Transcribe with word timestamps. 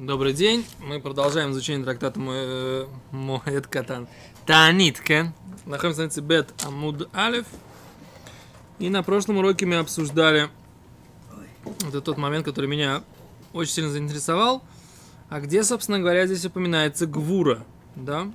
Добрый 0.00 0.34
день. 0.34 0.66
Мы 0.78 1.00
продолжаем 1.00 1.52
изучение 1.52 1.82
трактата 1.82 2.20
Мо- 2.20 2.86
Моэд 3.12 3.66
Катан. 3.66 4.08
Таанит, 4.44 5.00
Кен. 5.00 5.32
Находимся 5.64 6.02
на 6.02 6.10
Цибет 6.10 6.52
Амуд 6.66 7.08
Алиф. 7.16 7.46
И 8.78 8.90
на 8.90 9.02
прошлом 9.02 9.38
уроке 9.38 9.64
мы 9.64 9.76
обсуждали 9.76 10.50
это 11.88 12.02
тот 12.02 12.18
момент, 12.18 12.44
который 12.44 12.66
меня 12.66 13.04
очень 13.54 13.72
сильно 13.72 13.90
заинтересовал. 13.90 14.62
А 15.30 15.40
где, 15.40 15.64
собственно 15.64 15.98
говоря, 15.98 16.26
здесь 16.26 16.44
упоминается 16.44 17.06
Гвура, 17.06 17.64
да? 17.94 18.30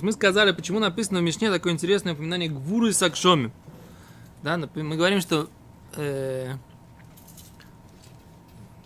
Мы 0.00 0.12
сказали, 0.12 0.52
почему 0.52 0.78
написано 0.78 1.18
в 1.18 1.22
Мишне 1.22 1.50
такое 1.50 1.74
интересное 1.74 2.14
упоминание 2.14 2.48
Гвуры 2.48 2.94
с 2.94 3.02
Акшоми. 3.02 3.52
Да, 4.42 4.56
мы 4.56 4.96
говорим, 4.96 5.20
что 5.20 5.50
э, 5.94 6.54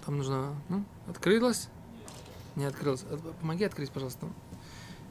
там 0.04 0.18
нужно... 0.18 0.56
Ну, 0.68 0.84
открылось? 1.08 1.68
Не 2.60 2.66
открылось. 2.66 3.04
От- 3.10 3.36
Помоги 3.40 3.64
открыть, 3.64 3.90
пожалуйста. 3.90 4.26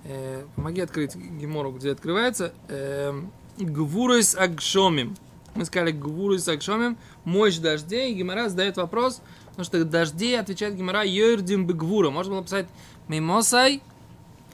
Э, 0.03 0.45
помоги 0.55 0.81
открыть 0.81 1.15
Гемору, 1.15 1.71
где 1.71 1.91
открывается. 1.91 2.53
Э, 2.67 3.11
Гвурис 3.57 4.35
Агшомим. 4.35 5.15
Мы 5.55 5.65
сказали 5.65 5.91
Гвурис 5.91 6.47
Агшомим. 6.47 6.95
Мощь 7.23 7.57
дождей. 7.57 8.13
И 8.13 8.23
задает 8.49 8.77
вопрос, 8.77 9.23
потому 9.47 9.65
что 9.65 9.83
дождей, 9.83 10.39
отвечает 10.39 10.75
Гемора, 10.75 11.03
Йордим 11.03 11.65
Бегвура. 11.65 12.11
Можно 12.11 12.33
было 12.35 12.43
писать 12.43 12.67
Мимосай. 13.07 13.81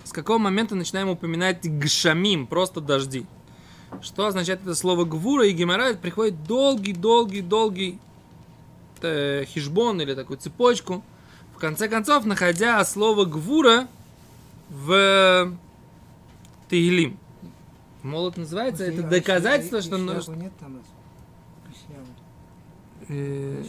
С 0.05 0.13
какого 0.13 0.37
момента 0.37 0.75
начинаем 0.75 1.09
упоминать 1.09 1.65
Гшамим, 1.65 2.47
просто 2.47 2.79
дожди. 2.79 3.25
Что 4.01 4.27
означает 4.27 4.61
это 4.61 4.73
слово 4.73 5.03
Гвура? 5.03 5.45
И 5.45 5.51
Гемора 5.51 5.95
приходит 5.95 6.45
долгий-долгий-долгий 6.45 7.99
э, 9.01 9.43
хижбон 9.45 9.99
или 9.99 10.13
такую 10.13 10.37
цепочку, 10.37 11.03
в 11.55 11.57
конце 11.57 11.87
концов, 11.87 12.25
находя 12.25 12.83
слово 12.83 13.23
гвура 13.23 13.87
в 14.69 15.53
Тегелим. 16.69 17.17
Молот 18.03 18.35
называется, 18.35 18.83
это 18.83 19.07
А 19.07 19.09
доказательство, 19.09 19.81
что... 19.81 19.97
Нет 20.35 20.51
там? 20.59 20.81
Э. 23.07 23.63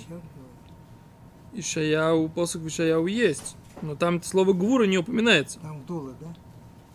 Ишаяу, 1.52 2.28
посох 2.28 2.62
в 2.62 2.68
Ишаяу 2.68 3.06
есть, 3.06 3.56
но 3.82 3.94
там 3.94 4.22
слово 4.22 4.52
гвура 4.52 4.84
не 4.84 4.98
упоминается. 4.98 5.60
Там 5.60 5.80
Гдула, 5.82 6.12
да? 6.20 6.26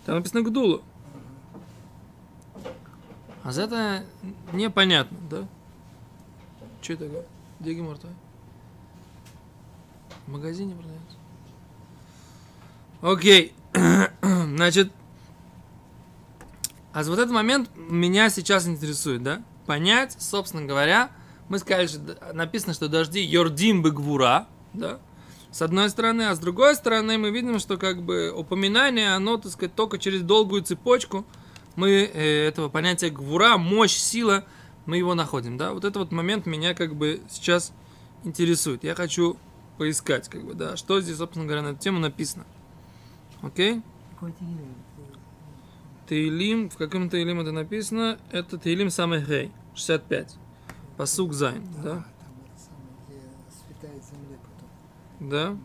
Там 0.05 0.15
написано 0.17 0.41
гдула. 0.41 0.81
А 3.43 3.51
за 3.51 3.63
это 3.63 4.03
непонятно, 4.53 5.17
да? 5.29 5.47
Что 6.81 6.93
это? 6.93 7.25
Где 7.59 7.73
Гемор 7.75 7.97
твой? 7.97 8.13
В 10.27 10.31
магазине 10.31 10.75
продается. 10.75 11.17
Окей. 13.01 13.53
Значит, 14.21 14.91
а 16.93 17.03
вот 17.03 17.19
этот 17.19 17.31
момент 17.31 17.69
меня 17.75 18.29
сейчас 18.29 18.67
интересует, 18.67 19.23
да? 19.23 19.43
Понять, 19.65 20.15
собственно 20.19 20.65
говоря, 20.65 21.11
мы 21.47 21.59
сказали, 21.59 21.87
что 21.87 22.17
написано, 22.33 22.73
что 22.73 22.89
дожди 22.89 23.21
Йордим 23.21 23.81
Бегвура, 23.81 24.47
да? 24.73 24.99
С 25.51 25.61
одной 25.61 25.89
стороны, 25.89 26.23
а 26.23 26.35
с 26.35 26.39
другой 26.39 26.75
стороны 26.75 27.17
мы 27.17 27.29
видим, 27.29 27.59
что 27.59 27.77
как 27.77 28.01
бы 28.01 28.31
упоминание, 28.31 29.13
оно, 29.13 29.37
так 29.37 29.51
сказать, 29.51 29.75
только 29.75 29.99
через 29.99 30.21
долгую 30.21 30.63
цепочку 30.63 31.25
мы 31.75 31.89
э, 31.89 32.47
этого 32.47 32.69
понятия 32.69 33.09
гвура, 33.09 33.57
мощь, 33.57 33.95
сила, 33.95 34.45
мы 34.85 34.97
его 34.97 35.13
находим, 35.13 35.57
да? 35.57 35.73
Вот 35.73 35.85
этот 35.85 35.97
вот 35.97 36.11
момент 36.11 36.45
меня 36.45 36.73
как 36.73 36.95
бы 36.95 37.21
сейчас 37.29 37.73
интересует. 38.23 38.83
Я 38.83 38.95
хочу 38.95 39.37
поискать, 39.77 40.27
как 40.29 40.43
бы, 40.43 40.53
да, 40.53 40.75
что 40.77 40.99
здесь, 41.01 41.17
собственно 41.17 41.45
говоря, 41.45 41.61
на 41.63 41.67
эту 41.69 41.79
тему 41.79 41.99
написано. 41.99 42.45
Окей? 43.41 43.81
Тейлим, 46.07 46.69
в 46.69 46.77
каком 46.77 47.09
Тейлим 47.09 47.39
это 47.39 47.51
написано? 47.51 48.19
Это 48.31 48.57
Тейлим 48.57 48.89
самый 48.89 49.23
Хей, 49.23 49.51
65. 49.75 50.35
Посук 50.97 51.33
Зайн, 51.33 51.63
Да, 51.77 51.81
да? 51.81 51.89
там 51.93 52.03
это 52.45 52.61
самое, 52.61 52.93
где 53.07 53.19
светает 53.65 54.03
земля 54.03 54.37
потом. 55.19 55.29
Да? 55.29 55.57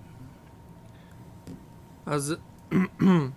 А 2.04 2.19
за- 2.19 2.41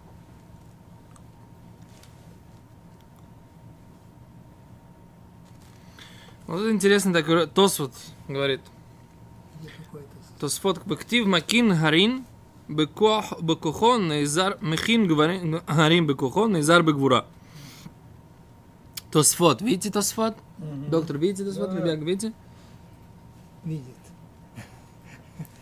Вот 6.48 6.62
это 6.62 6.72
интересно 6.72 7.14
такой 7.14 7.48
Тосфот 7.48 7.94
говорит. 8.28 8.62
Тосфот 10.40 10.86
бектив 10.86 11.28
макин 11.28 11.70
гарин 11.70 12.26
бекох 12.68 13.42
бекохон 13.42 14.08
нейзар 14.08 14.58
мехин 14.62 15.08
гарин 15.08 16.08
бекохон 16.08 16.54
нейзар 16.54 16.84
бегвура. 16.84 17.26
Тосфот, 19.12 19.62
видите 19.62 19.90
Тосфот? 19.90 20.38
Доктор, 20.58 21.18
видите 21.18 21.44
Тосфот? 21.46 21.72
Да. 21.72 21.78
Ребят, 21.78 22.00
видите? 22.00 22.34
видит. 23.64 23.96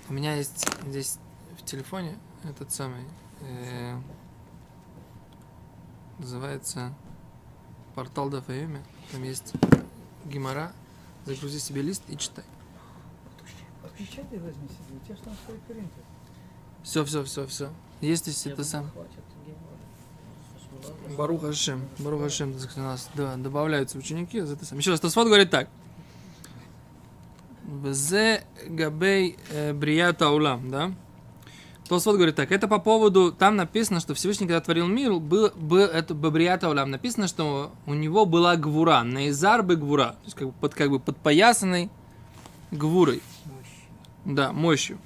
У 0.10 0.14
меня 0.14 0.36
есть 0.36 0.68
здесь 0.86 1.18
в 1.58 1.66
телефоне 1.66 2.18
этот 2.44 2.72
самый 2.72 3.04
э, 3.42 3.98
называется 6.20 6.94
портал 7.96 8.30
Дафаюми. 8.30 8.82
Там 9.12 9.24
есть 9.24 9.54
гемора. 10.26 10.72
Загрузи 11.26 11.60
себе 11.60 11.82
лист 11.82 12.04
и 12.08 12.18
читай. 12.18 12.46
Отпечатай 13.88 14.40
возьми 14.40 14.68
себе, 14.68 15.00
у 15.02 15.06
тебя 15.06 15.16
же 15.16 15.22
там 15.24 15.34
свой 15.46 15.58
принтер. 15.68 16.04
Все, 16.84 17.06
все, 17.06 17.24
все, 17.24 17.48
все. 17.48 17.70
Есть 18.02 18.26
здесь 18.26 18.46
это 18.48 18.64
сам. 18.64 18.90
Барух 21.18 21.42
Хашем. 21.42 21.88
Барух 22.00 22.30
сказать, 22.30 22.78
у 22.78 22.80
нас 22.82 23.10
да, 23.16 23.36
добавляются 23.36 23.98
ученики. 23.98 24.38
это 24.38 24.66
сам. 24.66 24.78
Еще 24.78 24.92
раз, 24.92 25.00
Тосфот 25.00 25.26
говорит 25.26 25.50
так. 25.50 25.70
Взе 27.66 28.46
габей 28.68 29.38
э, 29.50 29.74
брията 29.74 30.30
улам, 30.30 30.70
да? 30.70 30.94
Тосфот 31.88 32.16
говорит 32.16 32.36
так, 32.36 32.52
это 32.52 32.68
по 32.68 32.80
поводу, 32.80 33.32
там 33.32 33.56
написано, 33.56 34.00
что 34.00 34.14
Всевышний, 34.14 34.46
когда 34.46 34.60
творил 34.60 34.88
мир, 34.88 35.14
был, 35.16 35.52
был 35.56 35.86
это 35.86 36.14
бабрията 36.14 36.70
улам, 36.70 36.92
написано, 36.92 37.28
что 37.28 37.72
у 37.86 37.94
него 37.94 38.26
была 38.26 38.58
гвура, 38.58 39.04
наизар 39.04 39.64
бы 39.64 39.78
гвура, 39.78 40.16
то 40.20 40.26
есть 40.26 40.36
как 40.36 40.48
бы, 40.48 40.54
под, 40.54 40.74
как 40.74 40.90
бы 40.90 41.00
подпоясанной 41.00 41.90
гвурой. 42.72 43.22
Да, 44.28 44.52
мощью. 44.52 45.00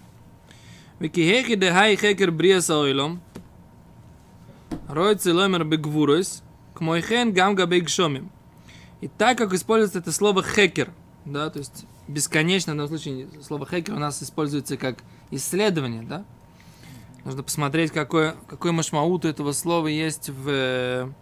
Де 0.99 1.71
хай 1.71 1.95
хекер 1.95 2.31
бриеса 2.31 2.77
ойлом, 2.77 3.21
рой 4.89 5.15
целомер 5.15 5.63
бегвурос, 5.63 6.43
к 6.73 6.81
мойхен 6.81 7.31
гам 7.33 7.55
габей 7.55 7.81
гшомим. 7.81 8.31
И 8.99 9.07
так 9.07 9.37
как 9.37 9.53
используется 9.53 9.99
это 9.99 10.11
слово 10.11 10.43
хекер, 10.43 10.91
да, 11.25 11.49
то 11.49 11.59
есть 11.59 11.85
бесконечно, 12.07 12.73
в 12.73 12.75
данном 12.75 12.89
случае 12.89 13.27
слово 13.41 13.65
хекер 13.65 13.95
у 13.95 13.99
нас 13.99 14.21
используется 14.21 14.77
как 14.77 15.03
исследование, 15.31 16.03
да, 16.03 16.23
нужно 17.23 17.41
посмотреть, 17.43 17.91
какое, 17.91 18.35
какой 18.47 18.71
машмаут 18.71 19.25
этого 19.25 19.53
слова 19.53 19.87
есть 19.87 20.29
в, 20.29 21.13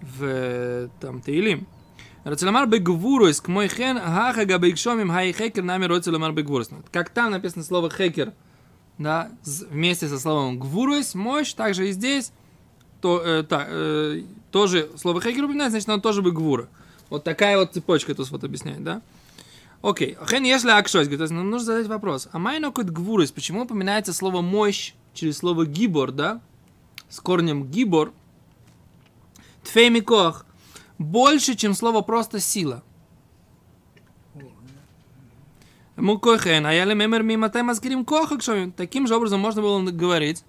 в 0.00 0.88
там, 1.00 1.20
Таилим. 1.20 1.66
Рацеламар 2.24 2.66
бегвурус 2.66 3.40
к 3.40 3.48
мой 3.48 3.68
хен 3.68 3.98
хаха 3.98 4.44
габейкшомим 4.44 5.10
хай 5.10 5.32
хекер 5.32 5.64
нами 5.64 5.86
рацеламар 5.86 6.32
бегвурус. 6.32 6.70
Как 6.92 7.10
там 7.10 7.32
написано 7.32 7.64
слово 7.64 7.90
хекер, 7.90 8.32
да, 8.98 9.30
вместе 9.70 10.08
со 10.08 10.20
словом 10.20 10.58
гвурус, 10.58 11.14
мощь, 11.14 11.52
также 11.52 11.88
и 11.88 11.92
здесь, 11.92 12.32
то, 13.00 13.20
э, 13.20 13.42
та- 13.42 13.66
э, 13.68 14.22
тоже 14.52 14.90
слово 14.96 15.20
хекер 15.20 15.44
упоминается, 15.44 15.72
значит, 15.72 15.88
оно 15.88 16.00
тоже 16.00 16.22
бы 16.22 16.30
гвура. 16.30 16.68
Вот 17.10 17.24
такая 17.24 17.58
вот 17.58 17.72
цепочка 17.74 18.14
тут 18.14 18.30
вот 18.30 18.44
объясняет, 18.44 18.84
да? 18.84 19.02
Окей. 19.82 20.16
Хен 20.30 20.44
если 20.44 20.70
акшось, 20.70 21.08
говорит, 21.08 21.18
то 21.18 21.24
есть 21.24 21.34
нам 21.34 21.50
нужно 21.50 21.66
задать 21.66 21.88
вопрос. 21.88 22.28
А 22.30 22.38
майно 22.38 22.70
кот 22.70 22.86
гвурус, 22.86 23.32
почему 23.32 23.62
упоминается 23.62 24.12
слово 24.12 24.40
мощь 24.42 24.94
через 25.12 25.38
слово 25.38 25.66
гибор, 25.66 26.12
да? 26.12 26.40
С 27.08 27.18
корнем 27.18 27.64
гибор. 27.64 28.12
Тфеймикох. 29.64 30.46
Больше, 31.02 31.56
чем 31.56 31.74
слово 31.74 32.02
просто 32.02 32.38
сила. 32.38 32.82
Мукохен, 35.96 36.64
а 36.64 36.72
я 36.72 36.84
мемер 36.84 37.22
миматай 37.22 37.62
маскирим. 37.62 38.04
Таким 38.72 39.06
же 39.06 39.16
образом 39.16 39.40
можно 39.40 39.62
было 39.62 39.82
говорить, 39.90 40.44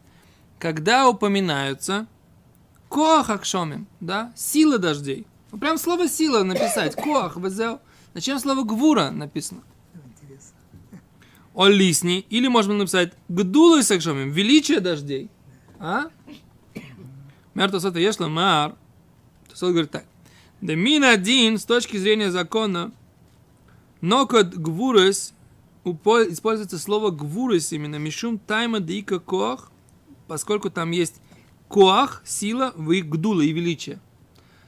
когда 0.60 1.10
упоминаются 1.10 2.08
коха 2.88 3.38
кшомим, 3.40 3.88
да, 4.00 4.32
сила 4.36 4.78
дождей. 4.78 5.26
Ну, 5.52 5.58
Прям 5.58 5.78
слово 5.78 6.08
сила 6.08 6.44
написать, 6.44 6.96
кох, 6.96 7.36
везел. 7.38 7.82
Зачем 8.14 8.40
слово 8.40 8.64
гвура 8.64 9.10
написано? 9.10 9.62
О 11.56 11.68
лисни, 11.68 12.20
или 12.30 12.48
можно 12.48 12.74
написать 12.74 13.14
гдулу 13.28 13.78
и 13.78 13.84
сакшомим, 13.84 14.32
величие 14.32 14.80
дождей. 14.80 15.30
А? 15.80 16.06
Мертвос 17.54 17.86
это 17.86 18.00
ешла 18.00 18.28
мар. 18.28 18.76
То 19.60 19.68
говорит 19.68 19.92
так. 19.92 20.06
Да 20.64 20.76
мин 20.76 21.04
один, 21.04 21.58
с 21.58 21.66
точки 21.66 21.98
зрения 21.98 22.32
закона, 22.32 22.94
нокот 24.00 24.54
гвурес 24.54 25.34
используется 25.84 26.80
слово 26.80 27.12
гвурис 27.12 27.74
именно 27.74 27.98
мишум 27.98 28.40
тайма 28.40 28.80
дика 28.80 29.20
коах, 29.20 29.74
поскольку 30.30 30.70
там 30.70 30.92
есть 30.92 31.16
коах, 31.68 32.22
сила, 32.24 32.72
в 32.78 32.92
их 32.92 33.10
гдула 33.10 33.42
и 33.42 33.52
величие. 33.52 34.00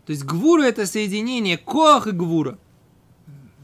То 0.06 0.12
есть 0.12 0.26
гвура 0.26 0.64
это 0.64 0.86
соединение 0.86 1.58
коах 1.58 2.08
и 2.08 2.12
гвура. 2.12 2.60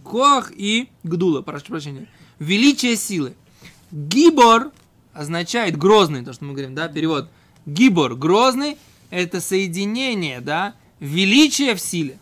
Коах 0.05 0.53
и 0.55 0.87
гдула, 1.03 1.41
прошу 1.41 1.65
прощения. 1.65 2.07
Величие 2.39 2.95
силы. 2.95 3.33
Гибор 3.91 4.71
означает 5.11 5.75
грозный, 5.75 6.23
то, 6.23 6.31
что 6.31 6.45
мы 6.45 6.53
говорим, 6.53 6.75
да, 6.75 6.87
перевод. 6.87 7.29
Гибор, 7.65 8.15
грозный, 8.15 8.77
это 9.09 9.41
соединение, 9.41 10.39
да, 10.39 10.75
величия 11.01 11.75
в 11.75 11.81
силе. 11.81 12.17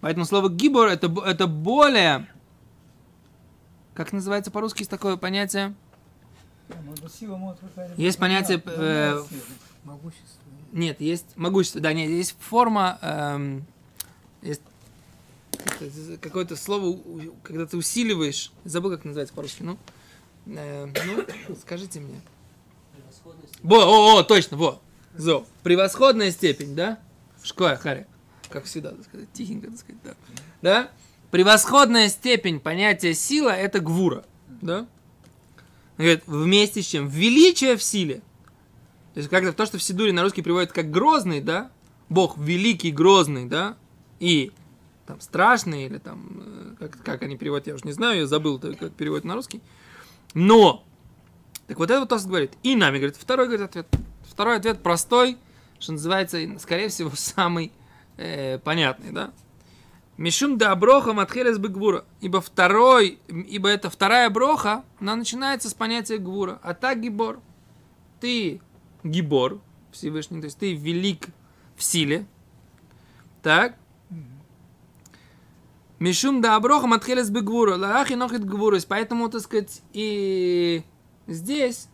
Поэтому 0.00 0.24
слово 0.24 0.48
гибор 0.48 0.88
это, 0.88 1.12
это 1.26 1.46
более, 1.46 2.26
как 3.94 4.12
называется 4.12 4.50
по-русски, 4.50 4.84
такое 4.84 5.16
понятие? 5.16 5.74
Есть 7.98 8.18
понятие, 8.18 8.62
э. 8.64 9.22
Могущество. 9.84 10.26
Нет, 10.72 11.00
есть 11.00 11.26
могущество, 11.36 11.80
да, 11.80 11.92
нет, 11.92 12.08
есть 12.08 12.34
форма, 12.40 12.98
эм, 13.02 13.66
есть 14.40 14.62
какое-то 16.20 16.56
слово, 16.56 16.98
когда 17.42 17.66
ты 17.66 17.76
усиливаешь, 17.76 18.52
забыл, 18.64 18.92
как 18.92 19.04
называется 19.04 19.34
по-русски, 19.34 19.62
ну, 19.64 19.76
э, 20.46 20.86
ну, 20.86 21.56
скажите 21.60 22.00
мне. 22.00 22.20
Во, 23.62 23.76
о, 23.76 24.18
о, 24.18 24.22
точно, 24.22 24.56
во, 24.56 24.80
зо, 25.16 25.44
превосходная 25.62 26.30
степень, 26.30 26.74
да? 26.74 26.98
Шкоя, 27.42 27.76
Харри, 27.76 28.06
как 28.48 28.64
всегда, 28.64 28.90
так 28.90 29.04
сказать, 29.04 29.32
тихенько, 29.32 29.68
так 29.68 29.78
сказать, 29.78 30.02
да. 30.02 30.14
Да? 30.62 30.90
Превосходная 31.30 32.08
степень 32.08 32.60
понятия 32.60 33.14
сила– 33.14 33.50
это 33.50 33.80
гвура, 33.80 34.24
да? 34.60 34.86
Говорит, 35.96 36.24
вместе 36.26 36.82
с 36.82 36.86
чем? 36.86 37.08
Величие 37.08 37.76
в 37.76 37.82
силе– 37.82 38.22
то 39.14 39.18
есть 39.18 39.28
как-то 39.28 39.52
то, 39.52 39.66
что 39.66 39.78
в 39.78 39.82
Сидуре 39.82 40.12
на 40.12 40.22
русский 40.22 40.42
приводит 40.42 40.72
как 40.72 40.90
грозный, 40.90 41.40
да? 41.40 41.70
Бог 42.08 42.38
великий, 42.38 42.90
грозный, 42.90 43.44
да? 43.44 43.76
И 44.20 44.52
там 45.06 45.20
страшный, 45.20 45.86
или 45.86 45.98
там, 45.98 46.42
э, 46.44 46.74
как, 46.78 47.02
как 47.02 47.22
они 47.22 47.36
переводят, 47.36 47.66
я 47.66 47.74
уже 47.74 47.84
не 47.84 47.92
знаю, 47.92 48.20
я 48.20 48.26
забыл, 48.26 48.58
как 48.58 48.92
переводят 48.92 49.24
на 49.24 49.34
русский. 49.34 49.60
Но, 50.32 50.84
так 51.66 51.78
вот 51.78 51.90
это 51.90 52.00
вот 52.00 52.08
то, 52.08 52.18
что 52.18 52.28
говорит. 52.28 52.52
И 52.62 52.74
нами, 52.74 52.96
говорит, 52.98 53.16
второй, 53.16 53.46
говорит, 53.46 53.66
ответ. 53.66 53.86
Второй 54.26 54.56
ответ 54.56 54.82
простой, 54.82 55.36
что 55.82 55.92
называется, 55.92 56.38
скорее 56.58 56.88
всего, 56.88 57.10
самый 57.14 57.72
э, 58.16 58.58
понятный, 58.58 59.10
да? 59.10 59.32
Мишум 60.16 60.58
да 60.58 60.74
броха 60.76 61.12
матхелес 61.12 61.58
бы 61.58 61.68
гвура. 61.68 62.04
Ибо 62.20 62.40
второй, 62.40 63.18
ибо 63.28 63.68
это 63.68 63.90
вторая 63.90 64.30
броха, 64.30 64.84
она 65.00 65.16
начинается 65.16 65.68
с 65.68 65.74
понятия 65.74 66.18
гвура. 66.18 66.60
А 66.62 66.74
так 66.74 67.00
гибор. 67.00 67.40
Ты 68.20 68.60
гибор, 69.02 69.60
Всевышний, 69.90 70.40
то 70.40 70.44
есть 70.44 70.58
ты 70.58 70.74
велик 70.74 71.28
в 71.76 71.82
силе. 71.82 72.26
Так? 73.42 73.76
Мишум 75.98 76.40
да 76.40 76.56
аброха 76.56 76.86
матхелес 76.86 77.30
бы 77.30 77.40
гвура. 77.40 77.76
Лахи 77.76 78.12
нохит 78.12 78.44
гвурус. 78.44 78.84
Поэтому, 78.84 79.28
так 79.28 79.40
сказать, 79.40 79.82
и 79.92 80.84
здесь 81.26 81.88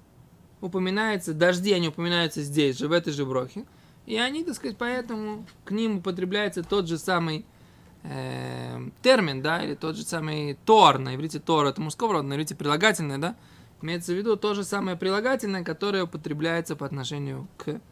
упоминается, 0.60 1.34
дожди, 1.34 1.72
они 1.72 1.88
упоминаются 1.88 2.42
здесь 2.42 2.78
же, 2.78 2.88
в 2.88 2.92
этой 2.92 3.12
же 3.12 3.24
брохе. 3.24 3.64
И 4.08 4.16
они, 4.16 4.42
так 4.42 4.54
сказать, 4.54 4.78
поэтому 4.78 5.44
к 5.66 5.70
ним 5.70 5.98
употребляется 5.98 6.62
тот 6.62 6.88
же 6.88 6.96
самый 6.96 7.44
э, 8.04 8.88
термин, 9.02 9.42
да, 9.42 9.62
или 9.62 9.74
тот 9.74 9.96
же 9.96 10.02
самый 10.02 10.54
тор, 10.64 10.98
на 10.98 11.14
иврите 11.14 11.40
тор, 11.40 11.66
это 11.66 11.82
мужского 11.82 12.14
рода, 12.14 12.26
на 12.26 12.32
иврите 12.32 12.54
прилагательное, 12.54 13.18
да, 13.18 13.36
имеется 13.82 14.14
в 14.14 14.16
виду 14.16 14.38
то 14.38 14.54
же 14.54 14.64
самое 14.64 14.96
прилагательное, 14.96 15.62
которое 15.62 16.04
употребляется 16.04 16.74
по 16.74 16.86
отношению 16.86 17.48
к, 17.58 17.82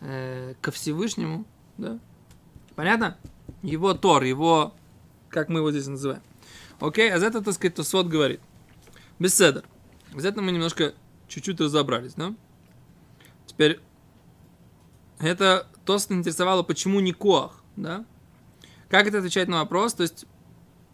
э, 0.00 0.54
ко 0.60 0.72
Всевышнему, 0.72 1.44
да. 1.78 2.00
Понятно? 2.74 3.16
Его 3.62 3.94
тор, 3.94 4.24
его, 4.24 4.74
как 5.28 5.48
мы 5.48 5.60
его 5.60 5.70
здесь 5.70 5.86
называем. 5.86 6.22
Окей, 6.80 7.12
а 7.12 7.20
за 7.20 7.26
это, 7.26 7.40
так 7.40 7.54
сказать, 7.54 7.76
Тосфот 7.76 8.08
говорит. 8.08 8.40
Беседер. 9.20 9.62
За 10.12 10.26
это 10.26 10.42
мы 10.42 10.50
немножко 10.50 10.92
чуть-чуть 11.28 11.60
разобрались, 11.60 12.14
да? 12.14 12.34
Теперь, 13.46 13.78
это 15.22 15.66
Тост 15.84 16.10
интересовало, 16.12 16.62
почему 16.62 17.00
не 17.00 17.12
Коах, 17.12 17.62
да? 17.76 18.04
Как 18.88 19.06
это 19.06 19.18
отвечает 19.18 19.48
на 19.48 19.60
вопрос? 19.60 19.94
То 19.94 20.02
есть, 20.02 20.26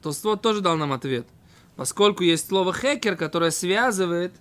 Тосфот 0.03 0.43
тоже 0.43 0.61
дал 0.61 0.77
нам 0.77 0.93
ответ. 0.93 1.27
Поскольку 1.77 2.23
есть 2.23 2.49
слово 2.49 2.73
хекер, 2.73 3.17
которое 3.17 3.51
связывает, 3.51 4.35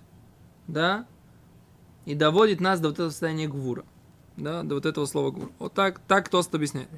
да, 0.66 1.06
и 2.04 2.14
доводит 2.14 2.60
нас 2.60 2.80
до 2.80 2.88
вот 2.88 2.94
этого 2.94 3.10
состояния 3.10 3.48
гвура. 3.48 3.84
Да, 4.36 4.62
до 4.62 4.76
вот 4.76 4.86
этого 4.86 5.06
слова 5.06 5.30
гвур. 5.30 5.50
Вот 5.58 5.74
так, 5.74 5.98
так 6.00 6.28
Тост 6.28 6.54
объясняет. 6.54 6.88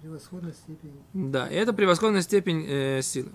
Превосходная 0.00 0.52
степень. 0.52 0.92
Да, 1.12 1.46
это 1.48 1.72
превосходная 1.72 2.22
степень 2.22 2.64
э, 2.66 3.02
силы. 3.02 3.32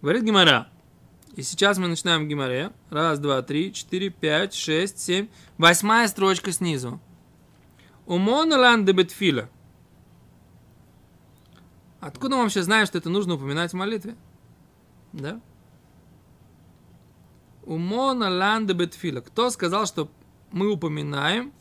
Говорит 0.00 0.24
Гимара. 0.24 0.68
И 1.34 1.42
сейчас 1.42 1.78
мы 1.78 1.88
начинаем 1.88 2.24
в 2.24 2.28
Гимаре. 2.28 2.72
Раз, 2.90 3.18
два, 3.18 3.40
три, 3.42 3.72
четыре, 3.72 4.10
пять, 4.10 4.52
шесть, 4.52 4.98
семь. 4.98 5.28
Восьмая 5.56 6.06
строчка 6.08 6.52
снизу. 6.52 7.00
Умон 8.04 8.52
лан 8.52 8.84
де 8.84 8.92
бетфиля. 8.92 9.48
Откуда 12.00 12.36
мы 12.36 12.42
вообще 12.42 12.62
знаем, 12.62 12.84
что 12.84 12.98
это 12.98 13.08
нужно 13.08 13.34
упоминать 13.34 13.72
в 13.72 13.76
молитве? 13.76 14.16
Да? 15.12 15.40
Умон 17.62 18.22
лан 18.22 18.66
де 18.66 18.74
бетфиля. 18.74 19.22
Кто 19.22 19.48
сказал, 19.48 19.86
что 19.86 20.10
мы 20.50 20.70
упоминаем 20.70 21.52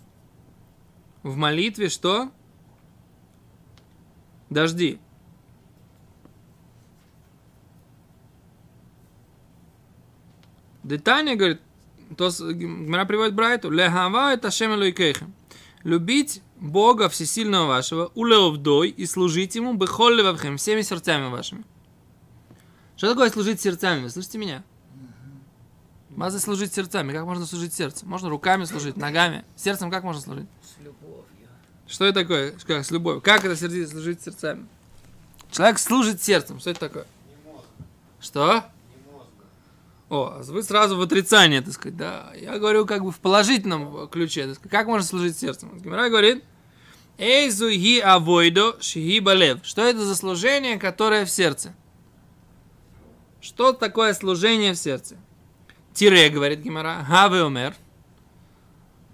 в 1.24 1.38
молитве 1.38 1.88
что? 1.88 2.30
Дожди. 4.50 5.00
Детание 10.92 11.38
говорит, 11.38 11.62
то 12.18 12.30
Гмара 12.38 13.06
приводит 13.06 13.34
Брайту, 13.34 13.72
лехава 13.72 14.34
это 14.34 14.52
Шем 14.52 14.74
Элойкейхем. 14.74 15.34
Любить 15.84 16.42
Бога 16.58 17.08
Всесильного 17.08 17.66
вашего, 17.66 18.12
улеовдой, 18.14 18.90
и 18.90 19.06
служить 19.06 19.56
Ему 19.56 19.74
бехоль 19.74 20.18
левавхем, 20.18 20.58
всеми 20.58 20.82
сердцами 20.82 21.30
вашими. 21.30 21.64
Что 22.98 23.12
такое 23.12 23.30
служить 23.30 23.62
сердцами? 23.62 24.04
Вы 24.04 24.10
слышите 24.10 24.38
меня? 24.38 24.64
Маза 26.10 26.42
служить 26.42 26.74
сердцами. 26.74 27.14
Как 27.14 27.24
можно 27.24 27.46
служить 27.46 27.74
сердцем? 27.74 28.10
Можно 28.10 28.30
руками 28.30 28.66
служить, 28.66 28.98
ногами. 28.98 29.46
Сердцем 29.56 29.90
как 29.90 30.04
можно 30.04 30.22
служить? 30.22 30.50
С 30.62 30.84
любовью. 30.84 31.26
Что 31.88 32.06
это 32.06 32.20
такое? 32.20 32.52
Как 32.68 32.86
с 32.86 32.92
любовью? 32.92 33.22
Как 33.22 33.46
это 33.46 33.56
сердце 33.56 33.88
служить 33.88 34.22
сердцами? 34.22 34.68
Человек 35.52 35.80
служит 35.80 36.22
сердцем. 36.22 36.60
Что 36.60 36.72
это 36.72 36.82
такое? 36.82 37.06
Что? 38.20 38.66
О, 40.12 40.42
вы 40.44 40.62
сразу 40.62 40.98
в 40.98 41.02
отрицание, 41.02 41.62
так 41.62 41.74
сказать, 41.74 41.96
да. 41.96 42.34
Я 42.36 42.60
говорю 42.60 42.86
как 42.86 43.02
бы 43.02 43.14
в 43.14 43.20
положительном 43.20 44.10
ключе. 44.10 44.46
так 44.46 44.56
сказать. 44.56 44.70
Как 44.72 44.88
можно 44.88 45.08
служить 45.08 45.38
сердцем? 45.38 45.80
Гимара 45.80 46.10
говорит, 46.10 46.44
Эйзу 47.18 47.70
ги 47.70 48.00
авойдо 48.00 48.76
шиги 48.82 49.22
балев. 49.22 49.60
Что 49.64 49.84
это 49.84 50.04
за 50.04 50.14
служение, 50.18 50.78
которое 50.78 51.24
в 51.24 51.32
сердце? 51.32 51.74
Что 53.40 53.72
такое 53.72 54.14
служение 54.14 54.74
в 54.74 54.78
сердце? 54.78 55.16
Тире, 55.94 56.28
говорит 56.28 56.60
Гимара, 56.60 57.06
хаве 57.08 57.46
умер. 57.46 57.74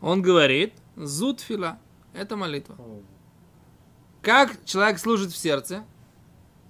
Он 0.02 0.24
говорит, 0.24 0.74
зутфила. 0.96 1.78
Это 2.16 2.36
молитва. 2.36 2.76
Как 4.24 4.66
человек 4.66 4.98
служит 4.98 5.32
в 5.32 5.38
сердце? 5.38 5.86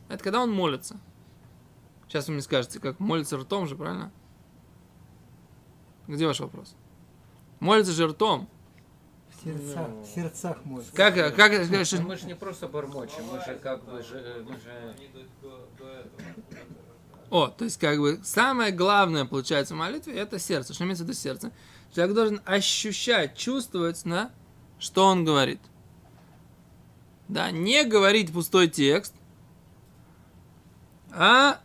Это 0.10 0.22
когда 0.22 0.42
он 0.42 0.52
молится. 0.52 1.00
Сейчас 2.08 2.28
вы 2.28 2.36
мне 2.36 2.42
скажете, 2.42 2.80
как 2.80 3.00
молится 3.00 3.38
ртом 3.38 3.68
же, 3.68 3.76
правильно? 3.76 4.12
Где 6.08 6.26
ваш 6.26 6.40
вопрос? 6.40 6.74
Молится 7.60 7.92
же 7.92 8.08
ртом. 8.08 8.48
В 9.30 9.44
сердцах, 9.44 9.88
в 9.90 10.06
сердцах 10.06 10.66
может. 10.66 10.92
Как, 10.92 11.14
как, 11.16 11.36
как, 11.36 11.52
Ну, 11.52 12.02
мы 12.02 12.18
же 12.18 12.26
не 12.26 12.36
просто 12.36 12.68
бормочем, 12.68 13.24
мы 13.32 13.40
же 13.44 13.60
как 13.62 13.84
бы 13.84 14.02
же, 14.02 14.46
мы 14.48 14.56
же... 14.56 14.96
О, 17.30 17.48
то 17.48 17.66
есть 17.66 17.78
как 17.78 18.00
бы 18.00 18.22
самое 18.24 18.72
главное 18.72 19.26
получается 19.26 19.74
в 19.74 19.78
молитве 19.78 20.14
это 20.14 20.40
сердце. 20.40 20.74
Что 20.74 20.86
имеется 20.86 21.04
в 21.04 21.08
виду 21.08 21.18
сердце? 21.18 21.52
Человек 21.94 22.16
должен 22.16 22.42
ощущать, 22.46 23.36
чувствовать, 23.36 24.02
да, 24.06 24.32
что 24.80 25.06
он 25.06 25.26
говорит. 25.26 25.60
Да, 27.28 27.52
не 27.52 27.84
говорить 27.84 28.32
пустой 28.32 28.70
текст, 28.70 29.14
а 31.12 31.60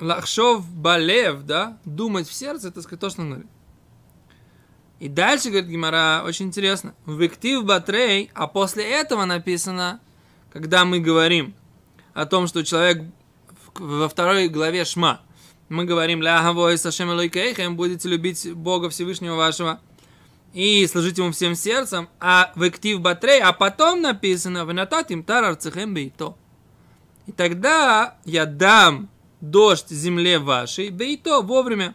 лахшов 0.00 0.68
балев, 0.68 1.42
да, 1.42 1.78
думать 1.84 2.28
в 2.28 2.32
сердце, 2.32 2.68
это 2.68 2.82
сказать 2.82 3.00
то, 3.00 3.10
что 3.10 3.22
говорит. 3.22 3.46
И 5.00 5.08
дальше, 5.08 5.50
говорит 5.50 5.68
Гимара, 5.68 6.22
очень 6.24 6.46
интересно. 6.46 6.94
Вектив 7.06 7.64
батрей, 7.64 8.30
а 8.34 8.46
после 8.46 8.84
этого 8.84 9.24
написано, 9.24 10.00
когда 10.52 10.84
мы 10.84 11.00
говорим 11.00 11.54
о 12.14 12.26
том, 12.26 12.46
что 12.46 12.64
человек 12.64 13.02
во 13.74 14.08
второй 14.08 14.48
главе 14.48 14.84
Шма. 14.84 15.20
Мы 15.68 15.84
говорим, 15.84 16.22
«Ля 16.22 16.42
гавой 16.42 16.78
сашем 16.78 17.10
элойкейхем, 17.10 17.76
будете 17.76 18.08
любить 18.08 18.52
Бога 18.54 18.90
Всевышнего 18.90 19.34
вашего 19.34 19.80
и 20.52 20.86
служить 20.86 21.18
ему 21.18 21.32
всем 21.32 21.54
сердцем, 21.56 22.08
а 22.20 22.52
в 22.54 22.62
актив 22.62 23.00
батрей, 23.00 23.40
а 23.40 23.52
потом 23.52 24.00
написано, 24.00 24.64
вы 24.64 24.72
нататим 24.72 25.24
тарар 25.24 25.56
цехем 25.56 25.92
бейто. 25.94 26.36
И 27.26 27.32
тогда 27.32 28.16
я 28.24 28.46
дам 28.46 29.08
дождь 29.50 29.90
земле 29.90 30.38
вашей, 30.38 30.90
бейто, 30.90 31.40
вовремя. 31.40 31.94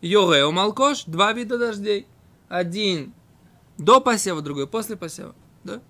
Йогео 0.00 0.50
малкош, 0.50 1.04
два 1.06 1.32
вида 1.32 1.58
дождей. 1.58 2.06
Один 2.48 3.12
до 3.78 4.00
посева, 4.00 4.40
другой 4.42 4.66
после 4.66 4.96
посева. 4.96 5.34
Да? 5.64 5.80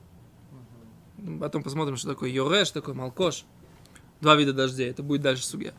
Потом 1.41 1.63
посмотрим, 1.63 1.97
что 1.97 2.09
такое 2.09 2.31
йоре, 2.31 2.65
что 2.65 2.81
такое 2.81 2.95
малкош. 2.95 3.45
Два 4.21 4.37
вида 4.37 4.53
дождей. 4.53 4.91
Это 4.91 5.03
будет 5.03 5.23
дальше 5.23 5.45
судья. 5.45 5.73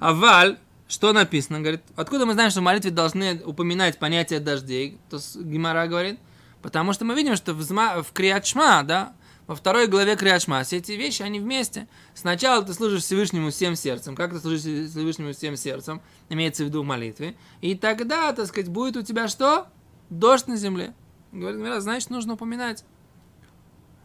А 0.00 0.12
валь, 0.12 0.58
что 0.88 1.12
написано? 1.12 1.60
Говорит, 1.60 1.82
откуда 1.96 2.26
мы 2.26 2.32
знаем, 2.34 2.50
что 2.50 2.60
в 2.60 2.64
молитве 2.64 2.90
должны 2.90 3.42
упоминать 3.44 3.98
понятие 3.98 4.40
дождей? 4.40 4.98
То 5.10 5.18
Гимара 5.36 5.86
говорит. 5.86 6.18
Потому 6.62 6.92
что 6.92 7.04
мы 7.04 7.14
видим, 7.14 7.36
что 7.36 7.54
в, 7.54 7.62
в 7.62 8.12
Криачма, 8.12 8.82
да, 8.84 9.14
во 9.52 9.56
второй 9.56 9.86
главе 9.86 10.16
Криачма, 10.16 10.62
все 10.64 10.78
эти 10.78 10.92
вещи, 10.92 11.20
они 11.20 11.38
вместе. 11.38 11.86
Сначала 12.14 12.64
ты 12.64 12.72
служишь 12.72 13.02
Всевышнему 13.02 13.50
всем 13.50 13.76
сердцем. 13.76 14.16
Как 14.16 14.32
ты 14.32 14.38
служишь 14.38 14.62
Всевышнему 14.62 15.32
всем 15.32 15.56
сердцем? 15.56 16.00
Имеется 16.30 16.64
в 16.64 16.68
виду 16.68 16.82
в 16.82 16.86
молитве. 16.86 17.36
И 17.60 17.74
тогда, 17.74 18.32
так 18.32 18.46
сказать, 18.46 18.70
будет 18.70 18.96
у 18.96 19.02
тебя 19.02 19.28
что? 19.28 19.66
Дождь 20.08 20.46
на 20.46 20.56
земле. 20.56 20.94
Говорит, 21.32 21.82
значит, 21.82 22.08
нужно 22.08 22.32
упоминать 22.32 22.84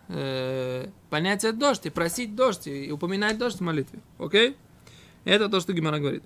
э, 0.10 0.90
понятие 1.10 1.54
дождь, 1.54 1.86
и 1.86 1.90
просить 1.90 2.36
дождь, 2.36 2.68
и 2.68 2.92
упоминать 2.92 3.38
дождь 3.38 3.60
в 3.60 3.62
молитве. 3.62 4.02
Окей? 4.20 4.58
Это 5.24 5.48
то, 5.48 5.62
что 5.62 5.72
Гимара 5.72 6.00
говорит. 6.00 6.24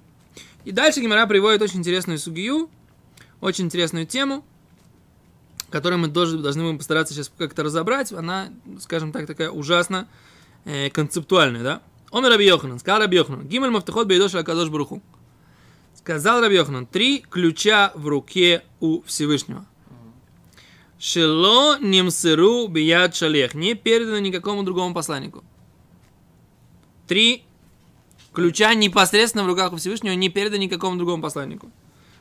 И 0.65 0.71
дальше 0.71 0.99
Гимара 0.99 1.27
приводит 1.27 1.61
очень 1.61 1.77
интересную 1.77 2.17
сугию, 2.17 2.71
очень 3.39 3.65
интересную 3.65 4.07
тему, 4.07 4.43
которую 5.71 5.99
мы 5.99 6.09
тоже 6.09 6.37
должны 6.37 6.63
будем 6.63 6.77
постараться 6.77 7.13
сейчас 7.13 7.31
как-то 7.37 7.63
разобрать. 7.63 8.11
Она, 8.11 8.49
скажем 8.79 9.11
так, 9.11 9.25
такая 9.25 9.49
ужасно 9.49 10.07
э, 10.65 10.89
концептуальная, 10.89 11.63
да? 11.63 11.81
Омер 12.11 12.29
Раби 12.29 12.45
Йоханан, 12.45 12.77
сказал 12.79 12.99
Раби 12.99 13.17
Йоханан, 13.17 13.47
Гимель 13.47 13.69
Мафтахот 13.69 14.07
Бейдош 14.07 14.35
Акадош 14.35 14.69
Бруху. 14.69 15.01
Сказал 15.95 16.41
Раби 16.41 16.55
Йоханан, 16.55 16.85
три 16.85 17.19
ключа 17.19 17.93
в 17.95 18.07
руке 18.07 18.63
у 18.81 19.01
Всевышнего. 19.03 19.65
Шело 20.99 21.79
немсеру 21.79 22.67
бияд 22.67 23.15
шалех. 23.15 23.55
Не 23.55 23.73
передано 23.73 24.19
никакому 24.19 24.61
другому 24.61 24.93
посланнику. 24.93 25.43
Три 27.07 27.43
ключа 28.33 28.73
непосредственно 28.75 29.43
в 29.43 29.47
руках 29.47 29.73
у 29.73 29.77
Всевышнего 29.77 30.13
не 30.13 30.29
передано 30.29 30.61
никакому 30.61 30.97
другому 30.97 31.23
посланнику. 31.23 31.71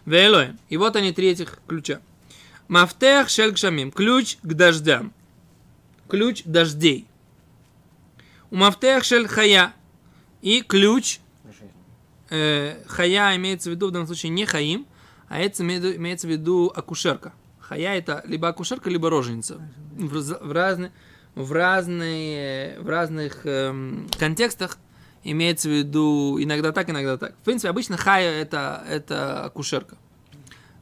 Вейлоем. 0.07 0.59
И 0.71 0.79
вот 0.79 0.97
они, 0.97 1.13
три 1.13 1.29
этих 1.29 1.59
ключа. 1.67 2.01
Мафтех 2.71 3.29
шель 3.29 3.53
кшамим. 3.53 3.91
Ключ 3.91 4.37
к 4.43 4.55
дождям. 4.55 5.13
Ключ 6.09 6.45
дождей. 6.45 7.05
У 8.53 8.55
мафтех 8.57 9.03
шель 9.03 9.27
хая. 9.27 9.73
И 10.41 10.63
ключ 10.63 11.19
э, 12.31 12.81
хая 12.87 13.35
имеется 13.35 13.71
в 13.71 13.73
виду 13.73 13.89
в 13.89 13.91
данном 13.91 14.07
случае 14.07 14.31
не 14.31 14.47
хаим, 14.47 14.87
а 15.29 15.41
это 15.41 15.65
имеет- 15.65 15.97
имеется 15.97 16.29
в 16.29 16.31
виду 16.31 16.73
акушерка. 16.73 17.33
Хая 17.59 17.97
это 17.99 18.23
либо 18.25 18.47
акушерка, 18.47 18.89
либо 18.89 19.11
роженица. 19.11 19.61
В, 19.97 20.07
в, 20.21 20.53
разны- 20.53 20.93
в, 21.35 21.51
разные, 21.51 22.79
в 22.79 22.89
разных 22.89 23.45
эм, 23.47 24.09
контекстах 24.17 24.79
имеется 25.25 25.69
в 25.69 25.73
виду 25.73 26.39
иногда 26.41 26.71
так, 26.71 26.89
иногда 26.89 27.17
так. 27.19 27.35
В 27.37 27.43
принципе, 27.45 27.69
обычно 27.69 27.97
хая 27.97 28.31
это, 28.41 28.85
это 28.89 29.45
акушерка. 29.47 29.97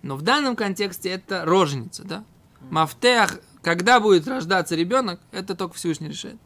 Но 0.02 0.16
в 0.16 0.22
данном 0.22 0.56
контексте 0.56 1.10
это 1.10 1.44
роженица, 1.44 2.04
да? 2.04 2.24
Мафтех, 2.70 3.40
когда 3.62 4.00
будет 4.00 4.26
рождаться 4.26 4.74
ребенок, 4.74 5.20
это 5.32 5.54
только 5.54 5.74
Всевышний 5.74 6.08
решает. 6.08 6.36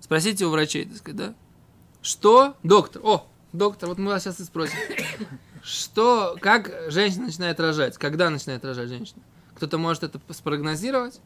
Спросите 0.00 0.44
у 0.44 0.50
врачей, 0.50 0.84
так 0.84 0.96
сказать, 0.96 1.16
да? 1.16 1.34
Что? 2.02 2.56
Доктор. 2.62 3.02
О, 3.04 3.26
доктор, 3.52 3.88
вот 3.88 3.98
мы 3.98 4.10
вас 4.12 4.22
сейчас 4.22 4.40
и 4.40 4.44
спросим. 4.44 4.76
Что, 5.62 6.36
как 6.40 6.70
женщина 6.88 7.26
начинает 7.26 7.58
рожать? 7.58 7.96
Когда 7.96 8.28
начинает 8.28 8.64
рожать 8.64 8.88
женщина? 8.88 9.22
Кто-то 9.54 9.78
может 9.78 10.04
это 10.04 10.20
спрогнозировать? 10.30 11.20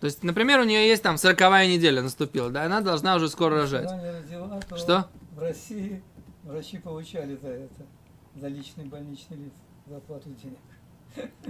То 0.00 0.06
есть, 0.06 0.24
например, 0.24 0.58
у 0.58 0.64
нее 0.64 0.88
есть 0.88 1.04
там 1.04 1.16
40 1.16 1.38
неделя 1.68 2.02
наступила, 2.02 2.50
да, 2.50 2.64
она 2.64 2.80
должна 2.80 3.14
уже 3.14 3.28
скоро 3.28 3.60
рожать. 3.60 3.88
Родила, 3.88 4.60
то 4.68 4.76
Что? 4.76 5.08
в 5.30 5.38
России 5.38 6.02
врачи 6.42 6.78
получали 6.78 7.36
за 7.36 7.50
это, 7.50 7.86
за 8.34 8.48
личный 8.48 8.84
больничный 8.84 9.36
лист, 9.36 9.54
за 9.92 9.98
оплату 9.98 10.30
денег. 10.30 10.58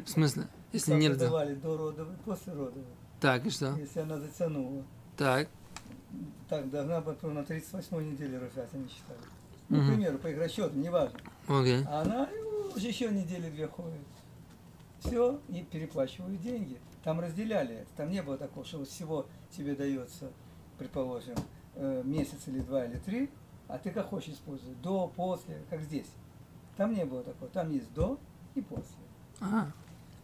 В 0.05 0.09
смысле? 0.11 0.49
Если 0.73 0.91
Там 0.91 1.01
не 1.01 1.09
давали 1.11 1.55
до 1.55 1.77
родовой, 1.77 2.17
после 2.25 2.53
родовой. 2.53 2.83
Так, 3.21 3.47
и 3.47 3.51
что? 3.51 3.73
Если 3.77 4.01
она 4.01 4.19
затянула, 4.19 4.83
Так. 5.17 5.49
так 6.49 6.69
должна 6.71 7.01
была 7.01 7.15
на 7.23 7.45
38 7.45 8.11
неделе 8.11 8.39
рожать, 8.39 8.69
они 8.73 8.89
считали. 8.89 9.21
Ну, 9.69 9.79
Мгм. 9.79 9.87
к 9.87 9.89
примеру, 9.91 10.19
по 10.19 10.27
их 10.27 10.39
расчетам, 10.39 10.81
неважно. 10.81 11.19
Окей. 11.47 11.85
А 11.87 12.01
она 12.03 12.29
ну, 12.33 12.73
уже 12.75 12.89
еще 12.89 13.11
недели 13.11 13.49
две 13.51 13.69
ходит. 13.69 14.01
Все, 14.99 15.41
и 15.49 15.63
переплачивают 15.63 16.41
деньги. 16.41 16.81
Там 17.05 17.21
разделяли. 17.21 17.87
Там 17.97 18.11
не 18.11 18.23
было 18.23 18.37
такого, 18.39 18.67
что 18.67 18.79
вот 18.79 18.89
всего 18.89 19.27
тебе 19.57 19.77
дается, 19.77 20.31
предположим, 20.79 21.37
э, 21.77 22.03
месяц 22.05 22.41
или 22.47 22.61
два 22.61 22.85
или 22.87 22.97
три, 22.97 23.31
а 23.69 23.79
ты 23.79 23.91
как 23.93 24.09
хочешь 24.09 24.35
использовать. 24.35 24.81
До, 24.83 25.07
после, 25.15 25.63
как 25.71 25.81
здесь. 25.83 26.09
Там 26.77 26.93
не 26.93 27.05
было 27.05 27.23
такого. 27.23 27.49
Там 27.51 27.71
есть 27.71 27.93
до 27.95 28.19
и 28.55 28.61
после. 28.61 28.97
Ага. 29.41 29.73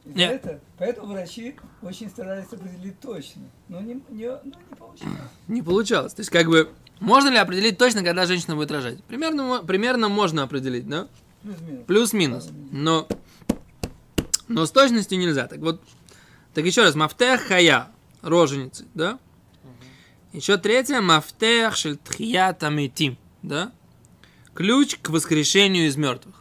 Нет. 0.05 0.33
это, 0.33 0.61
поэтому 0.79 1.13
врачи 1.13 1.57
очень 1.83 2.09
старались 2.09 2.51
определить 2.51 2.99
точно. 3.01 3.43
Но 3.69 3.81
не, 3.81 4.03
не, 4.09 4.29
но 4.29 4.41
не 4.45 4.77
получилось. 4.77 5.19
Не 5.49 5.63
получалось. 5.63 6.15
То 6.15 6.21
есть, 6.21 6.31
как 6.31 6.47
бы, 6.47 6.71
можно 7.01 7.29
ли 7.29 7.37
определить 7.37 7.77
точно, 7.77 8.03
когда 8.03 8.25
женщина 8.27 8.57
будет 8.57 8.71
рожать? 8.71 9.03
Примерно, 9.05 9.63
примерно 9.65 10.09
можно 10.09 10.43
определить, 10.43 10.89
да? 10.89 11.09
Плюс-минус. 11.43 11.85
Плюс-минус. 11.87 12.51
Но, 12.73 13.07
но 14.49 14.67
с 14.67 14.71
точностью 14.71 15.19
нельзя. 15.19 15.47
Так 15.47 15.59
вот, 15.59 15.83
так 16.55 16.65
еще 16.65 16.83
раз, 16.83 16.95
мафтех 16.95 17.43
хая, 17.43 17.89
роженицы, 18.23 18.87
да? 18.95 19.19
Еще 20.33 20.57
третье, 20.57 21.01
мафтех 21.01 21.77
шель 21.77 21.97
тхият 21.97 22.63
амитим, 22.63 23.19
да? 23.43 23.73
Ключ 24.55 24.97
к 25.01 25.11
воскрешению 25.11 25.87
из 25.87 25.97
мертвых. 25.97 26.38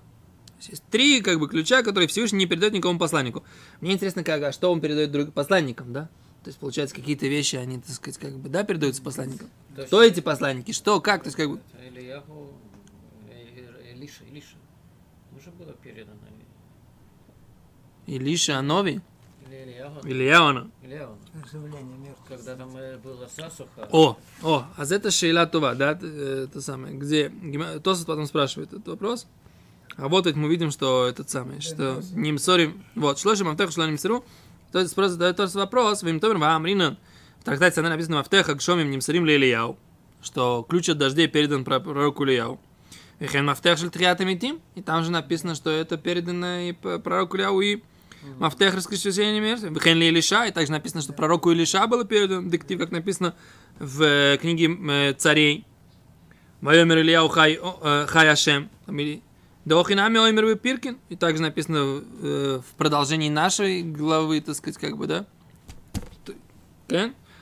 То 0.59 0.71
есть, 0.71 0.83
три 0.89 1.21
как 1.21 1.39
бы 1.39 1.47
ключа, 1.47 1.83
которые 1.83 2.07
Всевышний 2.07 2.39
не 2.39 2.45
передает 2.47 2.73
никому 2.73 2.97
посланнику. 2.97 3.43
Мне 3.79 3.93
интересно, 3.93 4.23
как, 4.23 4.41
а 4.43 4.51
что 4.51 4.71
он 4.71 4.81
передает 4.81 5.11
другим 5.11 5.31
посланникам, 5.31 5.93
да? 5.93 6.09
То 6.43 6.49
есть, 6.49 6.59
получается, 6.59 6.95
какие-то 6.95 7.27
вещи, 7.27 7.57
они, 7.57 7.79
так 7.79 7.93
сказать, 7.93 8.17
как 8.17 8.37
бы, 8.37 8.49
да, 8.49 8.63
передаются 8.63 9.01
посланникам. 9.01 9.49
То 9.75 9.85
Кто 9.85 10.01
есть 10.01 10.17
эти 10.17 10.23
посланники? 10.23 10.71
Что, 10.71 10.99
как? 11.01 11.23
То 11.23 11.27
есть, 11.27 11.37
как 11.37 11.49
бы, 11.49 11.59
Ильяху, 11.85 12.53
Илиша, 13.93 14.23
Илиша. 14.31 14.55
Уже 15.37 15.51
было 15.51 15.73
передано. 15.73 16.17
Илиша 18.07 18.57
Анови? 18.57 19.01
Ильяона? 20.03 20.71
Мертвых. 20.81 22.27
Когда 22.27 22.55
там 22.55 22.75
э, 22.75 22.97
была 22.97 23.27
засуха. 23.27 23.87
О, 23.91 24.17
о, 24.43 24.65
а 24.75 24.83
это 24.83 25.11
Шейла 25.11 25.45
Това, 25.45 25.75
да, 25.75 25.97
э, 26.01 26.47
это 26.49 26.61
самое, 26.61 26.95
где 26.95 27.29
Тосфот 27.83 28.07
потом 28.07 28.25
спрашивает 28.25 28.73
этот 28.73 28.87
вопрос. 28.87 29.27
А 29.97 30.07
вот 30.07 30.33
мы 30.35 30.47
видим, 30.47 30.71
что 30.71 31.07
этот 31.07 31.29
самый, 31.29 31.59
что 31.59 32.01
Нимсорим, 32.13 32.83
вот, 32.95 33.19
шлоши 33.19 33.43
мамтех 33.43 33.71
шла 33.71 33.87
Нимсору, 33.87 34.23
то 34.71 34.79
есть 34.79 34.93
просто 34.93 35.13
задает 35.13 35.37
тот 35.37 35.53
вопрос, 35.55 36.03
Вим 36.03 36.19
Томер 36.19 36.37
Ваам 36.37 36.65
Ринан, 36.65 36.97
в 37.41 37.43
трактате 37.43 37.79
она 37.79 37.89
написано 37.89 38.17
Мамтех 38.17 38.47
Акшомим 38.49 38.91
Нимсорим 38.91 39.23
Лейлияу, 39.23 39.77
что 40.21 40.65
ключ 40.69 40.89
от 40.89 40.97
дождей 40.97 41.27
передан 41.27 41.63
про- 41.63 41.79
пророку 41.79 42.25
Ильяу. 42.25 42.59
Вихен 43.19 43.45
Мафтех 43.45 43.79
Шель 43.79 43.89
Триат 43.89 44.21
Амитим, 44.21 44.59
и 44.75 44.81
там 44.81 45.03
же 45.03 45.09
написано, 45.11 45.55
что 45.55 45.71
это 45.71 45.97
передано 45.97 46.59
и 46.59 46.73
пророку 46.73 47.37
Ильяу, 47.37 47.61
и 47.61 47.81
Мафтех 48.37 48.75
раскрещения 48.75 49.41
мертвых. 49.41 49.71
Вихен 49.71 49.97
Ли 49.97 50.09
Илиша, 50.09 50.45
и 50.45 50.51
также 50.51 50.71
написано, 50.71 51.01
что 51.01 51.13
пророку 51.13 51.51
Илиша 51.51 51.87
было 51.87 52.03
передано, 52.05 52.47
диктив, 52.49 52.77
как 52.77 52.91
написано 52.91 53.33
в 53.79 54.03
э, 54.03 54.37
книге 54.37 54.77
э, 54.89 55.13
царей. 55.13 55.65
Вайомер 56.61 56.99
Ильяу 56.99 57.27
Хай 57.29 57.59
э, 57.59 58.05
Хай 58.07 58.29
Ашем. 58.29 58.69
Дохинами 59.67 60.17
Оймер 60.17 60.55
Пиркин. 60.55 60.97
И 61.09 61.17
также 61.17 61.41
написано 61.41 62.01
э, 62.21 62.61
в 62.65 62.75
продолжении 62.77 63.29
нашей 63.29 63.83
главы, 63.83 64.39
так 64.39 64.55
сказать, 64.55 64.77
как 64.77 64.97
бы, 64.97 65.07
да? 65.07 65.25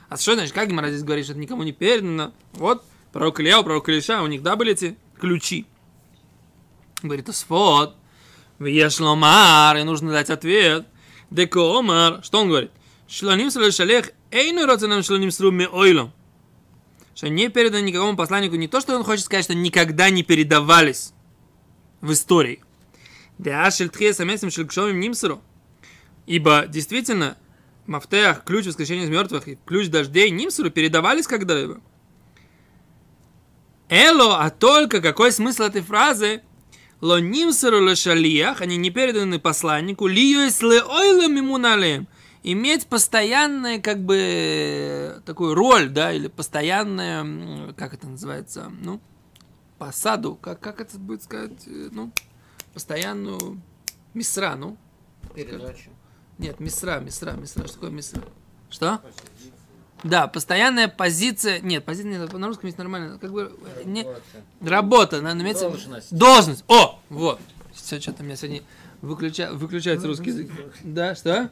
А 0.08 0.16
что 0.16 0.34
значит, 0.34 0.52
как 0.52 0.68
Гимара 0.68 0.88
здесь 0.88 1.04
говорит, 1.04 1.24
что 1.24 1.34
это 1.34 1.40
никому 1.40 1.62
не 1.62 1.70
передано? 1.70 2.32
Вот, 2.54 2.84
пророк 3.12 3.38
Ильяу, 3.38 3.62
пророк 3.62 3.88
Илиша, 3.88 4.22
у 4.22 4.26
них, 4.26 4.42
да, 4.42 4.56
были 4.56 4.72
эти 4.72 4.96
ключи? 5.20 5.66
Говорит, 7.00 7.28
Асфот, 7.28 7.94
Вешломар, 8.58 9.76
и 9.76 9.84
нужно 9.84 10.10
дать 10.10 10.30
ответ. 10.30 10.84
Декомар, 11.30 12.24
что 12.24 12.40
он 12.40 12.48
говорит? 12.48 12.72
Шланим 13.06 13.52
сру 13.52 13.70
шалех, 13.70 14.10
эйну 14.32 14.66
роценам 14.66 15.04
шланим 15.04 15.30
сру 15.30 15.52
ме 15.52 15.68
ойлом. 15.68 16.12
что 17.14 17.28
не 17.28 17.48
переданы 17.50 17.82
никакому 17.82 18.16
посланнику 18.16 18.56
не 18.56 18.66
то, 18.66 18.80
что 18.80 18.96
он 18.96 19.04
хочет 19.04 19.26
сказать, 19.26 19.44
что 19.44 19.54
никогда 19.54 20.10
не 20.10 20.24
передавались 20.24 21.12
в 22.00 22.12
истории. 22.12 22.62
Ибо 26.26 26.64
действительно, 26.66 27.36
Мафтех, 27.86 28.44
ключ 28.44 28.66
воскрешения 28.66 29.04
из 29.04 29.10
мертвых 29.10 29.48
и 29.48 29.58
ключ 29.64 29.88
дождей 29.88 30.30
Нимсуру 30.30 30.70
передавались 30.70 31.26
когда-либо. 31.26 31.80
Эло, 33.88 34.40
а 34.40 34.50
только 34.50 35.00
какой 35.00 35.30
смысл 35.30 35.64
этой 35.64 35.82
фразы? 35.82 36.42
Ло 37.00 37.20
нимсеру 37.20 37.86
ле 37.86 37.94
шалиях, 37.94 38.62
они 38.62 38.76
не 38.76 38.90
переданы 38.90 39.38
посланнику, 39.38 40.06
лиюэс 40.06 40.62
ле 40.62 40.82
ойлам 40.82 41.36
ему. 41.36 41.58
Иметь 42.42 42.86
постоянную, 42.86 43.82
как 43.82 44.02
бы, 44.04 45.20
такую 45.26 45.54
роль, 45.54 45.88
да, 45.88 46.12
или 46.12 46.28
постоянную, 46.28 47.20
м, 47.20 47.74
как 47.76 47.92
это 47.92 48.08
называется, 48.08 48.72
ну, 48.80 49.00
посаду, 49.78 50.36
как, 50.36 50.60
как 50.60 50.80
это 50.80 50.98
будет 50.98 51.22
сказать, 51.22 51.66
э, 51.66 51.88
ну, 51.92 52.10
постоянную 52.74 53.60
мисра, 54.14 54.54
ну, 54.56 54.76
Передачу. 55.34 55.90
нет, 56.38 56.60
мисра, 56.60 57.00
мисра, 57.00 57.32
мисра. 57.32 57.64
Что 57.66 57.74
такое 57.74 57.90
мисра? 57.90 58.22
Что? 58.70 59.00
Да, 60.02 60.28
постоянная 60.28 60.88
позиция. 60.88 61.60
Нет, 61.60 61.84
позиция 61.84 62.18
нет, 62.18 62.32
на 62.32 62.46
русском 62.46 62.66
есть 62.66 62.78
нормально. 62.78 63.18
Как 63.18 63.32
бы 63.32 63.56
э, 63.76 63.82
не, 63.84 64.04
Вот. 64.04 64.22
работа, 64.60 65.20
надо 65.20 65.40
иметь. 65.40 65.58
Должность. 65.58 66.14
Должность. 66.14 66.64
О, 66.68 67.00
вот. 67.08 67.40
Все, 67.72 68.00
что-то 68.00 68.22
у 68.22 68.26
меня 68.26 68.36
сегодня 68.36 68.62
выключа... 69.02 69.50
выключается 69.52 70.06
русский 70.06 70.30
язык. 70.30 70.50
Да, 70.82 71.14
что? 71.14 71.50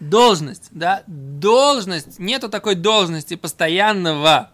Должность, 0.00 0.68
да, 0.72 1.04
должность. 1.06 2.18
Нету 2.18 2.48
такой 2.48 2.74
должности 2.74 3.36
постоянного 3.36 4.50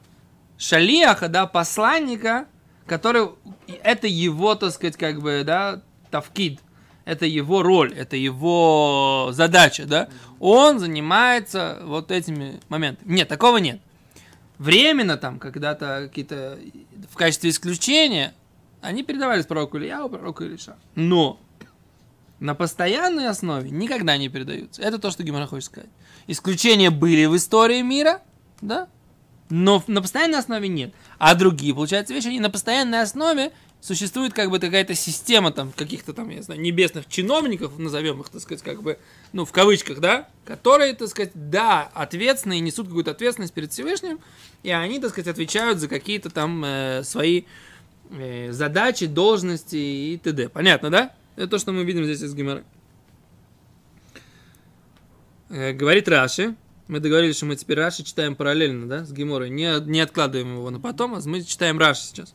шалиаха, 0.59 1.29
да, 1.29 1.47
посланника, 1.47 2.47
который, 2.87 3.29
это 3.83 4.07
его, 4.07 4.55
так 4.55 4.73
сказать, 4.73 4.97
как 4.97 5.23
бы, 5.23 5.43
да, 5.47 5.83
тавкид, 6.11 6.61
это 7.05 7.25
его 7.25 7.62
роль, 7.62 7.95
это 7.95 8.17
его 8.17 9.31
задача, 9.33 9.87
да. 9.87 10.09
Он 10.41 10.79
занимается 10.79 11.79
вот 11.85 12.11
этими 12.11 12.61
моментами. 12.69 13.11
Нет, 13.11 13.29
такого 13.29 13.57
нет. 13.57 13.81
Временно 14.59 15.17
там, 15.17 15.38
когда-то 15.38 16.09
какие-то 16.09 16.59
в 17.11 17.17
качестве 17.17 17.50
исключения, 17.50 18.35
они 18.83 19.05
передавались 19.05 19.47
пророку 19.47 19.79
Ильяу, 19.79 20.09
пророку 20.09 20.45
Илиша. 20.45 20.77
Но 20.97 21.41
на 22.41 22.55
постоянной 22.55 23.29
основе 23.29 23.71
никогда 23.71 24.17
не 24.17 24.29
передаются. 24.29 24.83
Это 24.83 24.99
то, 24.99 25.11
что 25.11 25.23
Гимара 25.23 25.47
хочет 25.47 25.67
сказать. 25.67 25.91
Исключения 26.27 26.91
были 26.91 27.25
в 27.27 27.37
истории 27.37 27.81
мира, 27.83 28.21
да, 28.61 28.88
но 29.50 29.83
на 29.87 30.02
постоянной 30.02 30.38
основе 30.38 30.69
нет. 30.69 30.93
А 31.19 31.35
другие, 31.35 31.75
получается, 31.75 32.14
вещи, 32.14 32.28
они 32.28 32.40
на 32.40 32.50
постоянной 32.50 33.02
основе 33.02 33.52
существует 33.81 34.33
как 34.33 34.50
бы 34.50 34.59
какая-то 34.59 34.95
система 34.95 35.52
там 35.52 35.73
каких-то 35.73 36.12
там, 36.12 36.28
я 36.31 36.43
знаю, 36.43 36.61
небесных 36.61 37.07
чиновников, 37.09 37.78
назовем 37.78 38.21
их, 38.21 38.28
так 38.28 38.40
сказать, 38.40 38.62
как 38.62 38.83
бы, 38.83 38.99
ну, 39.33 39.45
в 39.45 39.52
кавычках, 39.52 40.00
да, 40.00 40.28
которые, 40.45 40.95
так 40.95 41.09
сказать, 41.09 41.31
да, 41.35 41.88
ответственны 41.95 42.59
и 42.59 42.61
несут 42.61 42.88
какую-то 42.88 43.12
ответственность 43.12 43.55
перед 43.55 43.73
Всевышним, 43.73 44.19
и 44.62 44.71
они, 44.71 44.99
так 44.99 45.11
сказать, 45.11 45.28
отвечают 45.28 45.78
за 45.78 45.88
какие-то 45.88 46.28
там 46.31 46.64
э, 46.64 47.02
свои 47.05 47.45
э, 48.11 48.50
задачи, 48.52 49.07
должности 49.07 49.76
и 49.76 50.21
т.д. 50.23 50.49
Понятно, 50.49 50.90
да? 50.90 51.14
Это 51.37 51.49
то, 51.49 51.59
что 51.59 51.73
мы 51.73 51.85
видим 51.85 52.05
здесь 52.05 52.23
из 52.23 52.35
Гимары. 52.35 52.64
Э, 55.50 55.73
говорит 55.73 56.09
Раши. 56.09 56.57
Мы 56.88 57.00
договорились, 57.00 57.37
что 57.37 57.47
мы 57.47 57.57
теперь 57.57 57.76
Раши 57.76 58.02
читаем 58.02 58.35
параллельно, 58.35 58.88
да, 58.88 59.04
с 59.04 59.12
Гиморой. 59.12 59.50
Не, 59.50 59.78
не 59.87 60.00
откладываем 60.00 60.54
его 60.54 60.71
на 60.71 60.80
потом, 60.80 61.14
а 61.14 61.21
мы 61.26 61.42
читаем 61.42 61.78
Раши 61.78 62.02
сейчас. 62.02 62.35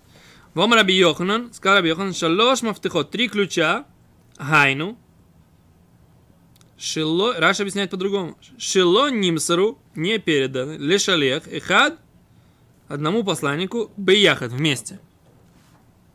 Вам 0.54 0.74
Раби 0.74 0.94
Йоханан, 0.94 1.52
сказал 1.52 1.78
Раби 1.78 1.90
Йоханан, 1.90 2.14
шалош 2.14 2.62
мафтехот, 2.62 3.10
три 3.10 3.28
ключа, 3.28 3.86
гайну, 4.38 4.96
шило, 6.78 7.34
Раша 7.40 7.64
объясняет 7.64 7.90
по-другому. 7.90 8.38
Шило 8.60 9.10
нимсару, 9.10 9.80
не 9.96 10.20
переданы, 10.20 10.74
лешалех, 10.74 11.48
эхад, 11.48 11.98
одному 12.88 13.24
посланнику, 13.24 13.92
бияхат, 13.98 14.52
вместе. 14.52 15.00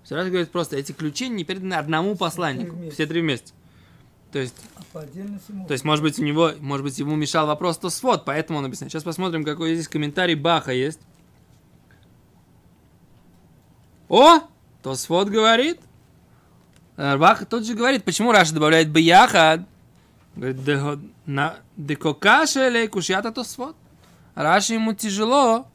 Раша 0.08 0.30
говорит 0.30 0.50
просто, 0.50 0.76
эти 0.76 0.92
ключи 0.92 1.28
не 1.28 1.42
переданы 1.42 1.74
одному 1.74 2.14
посланнику, 2.14 2.76
все 2.92 3.06
три 3.06 3.20
вместе. 3.20 3.52
То 4.32 4.38
есть, 4.38 4.54
А 4.76 4.82
по 4.92 5.00
отдельности 5.00 5.52
то 5.66 5.72
есть, 5.72 5.84
может 5.84 6.02
быть, 6.02 6.18
у 6.18 6.22
него, 6.22 6.52
может 6.60 6.84
быть, 6.84 6.98
ему 6.98 7.16
мешал 7.16 7.46
вопрос 7.46 7.78
то 7.78 7.88
свод, 7.88 8.24
поэтому 8.26 8.58
он 8.58 8.66
объясняет. 8.66 8.92
Сейчас 8.92 9.02
посмотрим, 9.02 9.42
какой 9.42 9.74
здесь 9.74 9.88
комментарий 9.88 10.34
Баха 10.34 10.72
есть. 10.72 11.00
О, 14.08 14.40
то 14.82 14.94
свод 14.94 15.28
говорит. 15.28 15.80
Э, 16.96 17.16
Баха 17.16 17.46
тут 17.46 17.64
же 17.64 17.74
говорит, 17.74 18.04
почему 18.04 18.32
Раша 18.32 18.54
добавляет 18.54 18.90
бияхад. 18.90 19.62
Говорит, 20.36 20.62
«Дего- 20.62 21.00
на 21.26 21.56
декокаше 21.76 22.68
или 22.68 22.86
кушьята 22.86 23.32
то 23.32 23.44
свод. 23.44 23.76
Раши 24.34 24.74
ему 24.74 24.92
тяжело, 24.92 25.66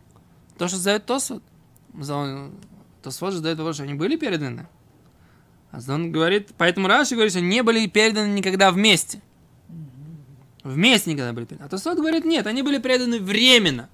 то, 0.58 0.68
что 0.68 0.78
задает 0.78 1.06
Тосфот. 1.06 1.44
Тосфот 3.02 3.32
же 3.32 3.38
задает 3.38 3.58
вопрос, 3.58 3.76
что 3.76 3.84
они 3.84 3.94
были 3.94 4.16
переданы. 4.16 4.68
А 5.74 5.80
он 5.92 6.12
говорит, 6.12 6.50
поэтому 6.56 6.88
Раши 6.88 7.16
говорит, 7.16 7.34
что 7.34 7.42
не 7.42 7.64
были 7.64 7.88
переданы 7.88 8.28
никогда 8.28 8.72
вместе. 8.72 9.22
Вместе 10.64 11.12
никогда 11.12 11.34
были 11.34 11.46
переданы. 11.46 11.66
А 11.66 11.70
Тосфот 11.70 11.98
говорит, 11.98 12.26
нет, 12.26 12.46
они 12.46 12.62
были 12.62 12.78
переданы 12.78 13.20
временно. 13.20 13.90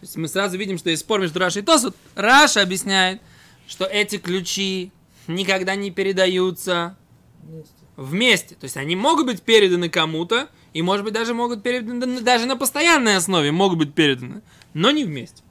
То 0.00 0.02
есть 0.02 0.16
мы 0.16 0.26
сразу 0.26 0.56
видим, 0.56 0.78
что 0.78 0.88
есть 0.88 1.02
спор 1.02 1.20
между 1.20 1.38
Рашей 1.38 1.60
и 1.60 1.64
Тосфот. 1.64 1.94
Раша 2.14 2.62
объясняет, 2.62 3.20
что 3.68 3.84
эти 3.84 4.16
ключи 4.16 4.90
никогда 5.26 5.74
не 5.74 5.90
передаются 5.90 6.96
Вместе. 7.42 7.72
вместе. 7.96 8.54
То 8.54 8.64
есть 8.64 8.78
они 8.78 8.96
могут 8.96 9.26
быть 9.26 9.42
переданы 9.42 9.90
кому-то, 9.90 10.48
и, 10.72 10.80
может 10.80 11.04
быть, 11.04 11.12
даже 11.12 11.34
могут 11.34 11.62
переданы, 11.62 12.22
даже 12.22 12.46
на 12.46 12.56
постоянной 12.56 13.16
основе 13.16 13.52
могут 13.52 13.78
быть 13.78 13.94
переданы, 13.94 14.40
но 14.72 14.90
не 14.90 15.04
вместе. 15.04 15.42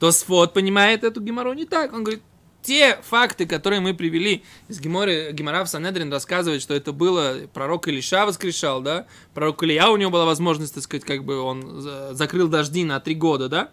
То 0.00 0.10
Сфот 0.10 0.54
понимает 0.54 1.04
эту 1.04 1.20
гемору 1.20 1.52
не 1.52 1.66
так. 1.66 1.92
Он 1.92 2.02
говорит, 2.02 2.22
те 2.64 2.98
факты, 3.02 3.46
которые 3.46 3.80
мы 3.80 3.94
привели 3.94 4.42
из 4.68 4.80
Геморы, 4.80 5.30
Гемора 5.32 5.64
в 5.64 5.68
Санедрин 5.68 6.10
рассказывает, 6.10 6.62
что 6.62 6.74
это 6.74 6.92
было, 6.92 7.42
пророк 7.52 7.86
Илиша 7.86 8.24
воскрешал, 8.24 8.80
да, 8.80 9.06
пророк 9.34 9.62
Илья, 9.62 9.90
у 9.90 9.96
него 9.96 10.10
была 10.10 10.24
возможность, 10.24 10.74
так 10.74 10.82
сказать, 10.82 11.04
как 11.04 11.24
бы 11.24 11.40
он 11.40 11.80
за- 11.82 12.14
закрыл 12.14 12.48
дожди 12.48 12.82
на 12.84 12.98
три 13.00 13.14
года, 13.14 13.48
да. 13.48 13.68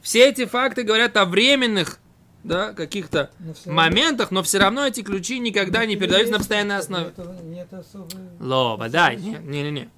Все 0.00 0.28
эти 0.28 0.46
факты 0.46 0.84
говорят 0.84 1.16
о 1.16 1.24
временных, 1.26 1.98
да, 2.44 2.72
каких-то 2.72 3.30
моментах, 3.66 4.30
но 4.30 4.42
все 4.42 4.58
равно 4.58 4.86
эти 4.86 5.02
ключи 5.02 5.40
никогда 5.40 5.84
не 5.84 5.96
передаются 5.96 6.32
на 6.32 6.38
постоянной 6.38 6.76
основе. 6.78 7.12
Нет, 7.16 7.42
нет 7.44 7.74
особой... 7.74 8.20
Лова, 8.38 8.88
да, 8.88 9.12
не, 9.12 9.38
не, 9.42 9.62
не, 9.64 9.70
не. 9.72 9.88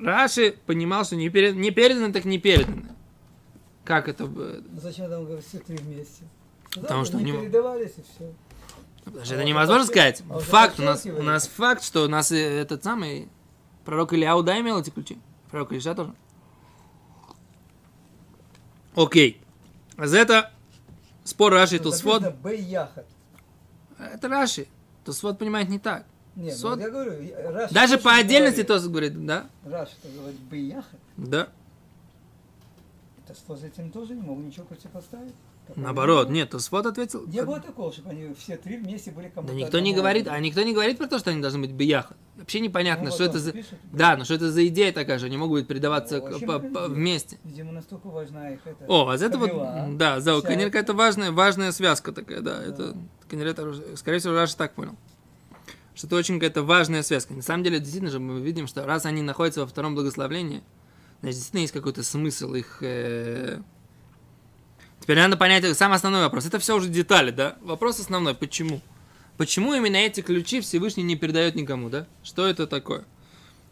Раши 0.00 0.56
понимал, 0.66 1.04
что 1.04 1.14
не, 1.14 1.28
перед, 1.28 1.54
не 1.54 1.70
передано, 1.70 2.12
так 2.12 2.24
не 2.24 2.38
передано. 2.38 2.82
Как 3.84 4.08
это. 4.08 4.28
Зачем 4.82 5.08
там 5.08 5.24
говорить 5.24 5.46
все 5.46 5.58
три 5.58 5.76
вместе? 5.76 6.24
Потому 6.74 7.04
что 7.04 7.18
они 7.18 7.32
передавались 7.32 7.92
и 7.96 8.02
все. 8.02 8.32
Потому 9.04 9.22
А 9.22 9.24
что 9.24 9.34
это 9.34 9.44
невозможно 9.44 9.82
это 9.82 9.92
сказать. 9.92 10.22
а 10.30 10.38
Факт 10.38 10.78
у 10.78 10.82
нас, 10.82 11.06
у 11.06 11.22
нас 11.22 11.46
факт, 11.48 11.82
что 11.82 12.04
у 12.04 12.08
нас 12.08 12.30
э, 12.32 12.36
этот 12.60 12.84
самый 12.84 13.28
пророк 13.84 14.12
Ильяу, 14.12 14.42
да, 14.42 14.60
имел 14.60 14.78
эти 14.78 14.90
ключи? 14.90 15.18
Пророк 15.50 15.72
Илиша 15.72 15.94
тоже? 15.94 16.14
Окей. 18.94 19.40
За 19.96 20.18
это 20.18 20.52
спор 21.24 21.52
Раши 21.52 21.76
и 21.76 21.78
Тосфот. 21.78 22.34
Б 22.36 22.56
яхат. 22.56 23.06
Это 23.98 24.28
Раши. 24.28 24.66
Тосфот 25.04 25.38
понимает 25.38 25.68
не 25.68 25.78
так. 25.78 26.04
Нет, 26.36 26.56
Сот- 26.56 26.76
ну, 26.78 26.84
я 26.84 26.90
говорю, 26.90 27.12
Раши 27.52 27.74
Даже 27.74 27.94
тоже 27.94 28.04
по 28.04 28.14
отдельности. 28.14 28.62
Тос 28.62 28.86
говорит, 28.86 29.26
да? 29.26 29.46
Раши 29.64 29.94
то 30.02 30.08
говорит 30.08 30.40
Б 30.40 30.56
яхат. 30.58 31.00
Да. 31.16 31.48
Это 33.26 33.34
с 33.34 33.62
этим 33.64 33.90
тоже 33.90 34.14
не 34.14 34.22
могу 34.22 34.40
ничего 34.40 34.64
противопоставить. 34.64 35.34
Наоборот, 35.76 36.30
нет, 36.30 36.50
Тосфот 36.50 36.86
ответил. 36.86 37.26
Не 37.26 37.42
было 37.42 37.60
такого, 37.60 37.92
чтобы 37.92 38.10
они 38.10 38.34
все 38.34 38.56
три 38.56 38.76
вместе 38.76 39.10
были 39.10 39.28
кому-то. 39.28 39.52
Да 39.52 39.58
никто 39.58 39.78
не 39.78 39.94
говорит, 39.94 40.28
а 40.28 40.38
никто 40.38 40.62
не 40.62 40.72
говорит 40.72 40.98
про 40.98 41.06
то, 41.06 41.18
что 41.18 41.30
они 41.30 41.40
должны 41.40 41.60
быть 41.60 41.72
бияха. 41.72 42.16
Вообще 42.36 42.60
непонятно, 42.60 43.06
Ну, 43.06 43.10
что 43.10 43.24
вот 43.24 43.30
это 43.30 43.38
за... 43.38 43.52
пишет. 43.52 43.78
Да, 43.92 44.16
но 44.16 44.24
что 44.24 44.34
это 44.34 44.50
за 44.50 44.66
идея 44.68 44.92
такая, 44.92 45.18
что 45.18 45.26
они 45.26 45.36
могут 45.36 45.68
Ну, 46.40 46.40
по- 46.46 46.58
по- 46.58 46.68
делают. 46.68 46.92
вместе. 46.92 47.38
Видимо, 47.44 47.72
настолько 47.72 48.08
важна 48.08 48.50
их 48.50 48.60
это. 48.64 48.84
О, 48.88 49.08
а 49.08 49.14
это 49.14 49.36
вот, 49.38 49.50
правила. 49.50 49.88
да, 49.92 50.20
за 50.20 50.40
Канерка 50.40 50.78
это 50.78 50.94
важная, 50.94 51.32
важная 51.32 51.72
связка 51.72 52.12
такая, 52.12 52.40
да, 52.40 52.62
это, 52.62 52.96
Канер 53.28 53.46
это, 53.48 53.96
скорее 53.96 54.18
всего, 54.20 54.32
Раша 54.34 54.56
так 54.56 54.72
понял. 54.74 54.96
Что 55.94 56.06
это 56.06 56.16
очень 56.16 56.36
какая-то 56.36 56.62
важная 56.62 57.02
связка. 57.02 57.34
На 57.34 57.42
самом 57.42 57.62
деле, 57.64 57.78
действительно 57.78 58.10
же, 58.10 58.20
мы 58.20 58.40
видим, 58.40 58.66
что 58.66 58.86
раз 58.86 59.04
они 59.04 59.20
находятся 59.22 59.60
во 59.60 59.66
втором 59.66 59.94
благословлении, 59.94 60.62
значит, 61.20 61.36
действительно 61.36 61.60
есть 61.60 61.72
какой-то 61.74 62.02
смысл 62.02 62.54
их... 62.54 62.78
э, 62.80 63.60
Теперь 65.10 65.24
надо 65.24 65.36
понять 65.36 65.76
самый 65.76 65.96
основной 65.96 66.20
вопрос. 66.20 66.46
Это 66.46 66.60
все 66.60 66.76
уже 66.76 66.88
детали, 66.88 67.32
да? 67.32 67.56
Вопрос 67.62 67.98
основной, 67.98 68.32
почему? 68.32 68.80
Почему 69.38 69.74
именно 69.74 69.96
эти 69.96 70.20
ключи 70.20 70.60
Всевышний 70.60 71.02
не 71.02 71.16
передает 71.16 71.56
никому, 71.56 71.90
да? 71.90 72.06
Что 72.22 72.46
это 72.46 72.68
такое? 72.68 73.04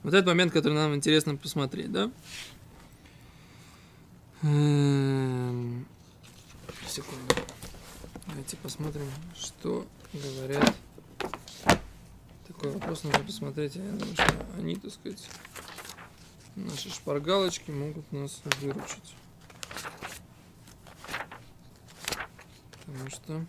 Вот 0.03 0.15
этот 0.15 0.27
момент, 0.27 0.53
который 0.53 0.73
нам 0.73 0.97
интересно 0.97 1.37
посмотреть, 1.37 1.93
да? 1.93 2.11
Эм, 4.43 5.87
Секунду. 6.89 7.37
Давайте 8.27 8.57
посмотрим, 8.57 9.09
что 9.37 9.87
говорят. 10.13 10.75
Такой 12.49 12.73
вопрос 12.73 13.05
нужно 13.05 13.21
посмотреть. 13.21 13.77
Я 13.77 13.83
думаю, 13.83 14.15
что 14.15 14.47
они, 14.59 14.75
так 14.75 14.93
сказать, 14.93 15.31
наши 16.57 16.91
шпаргалочки 16.91 17.71
могут 17.71 18.11
нас 18.11 18.43
выручить. 18.61 19.15
Потому 22.89 23.11
что... 23.11 23.45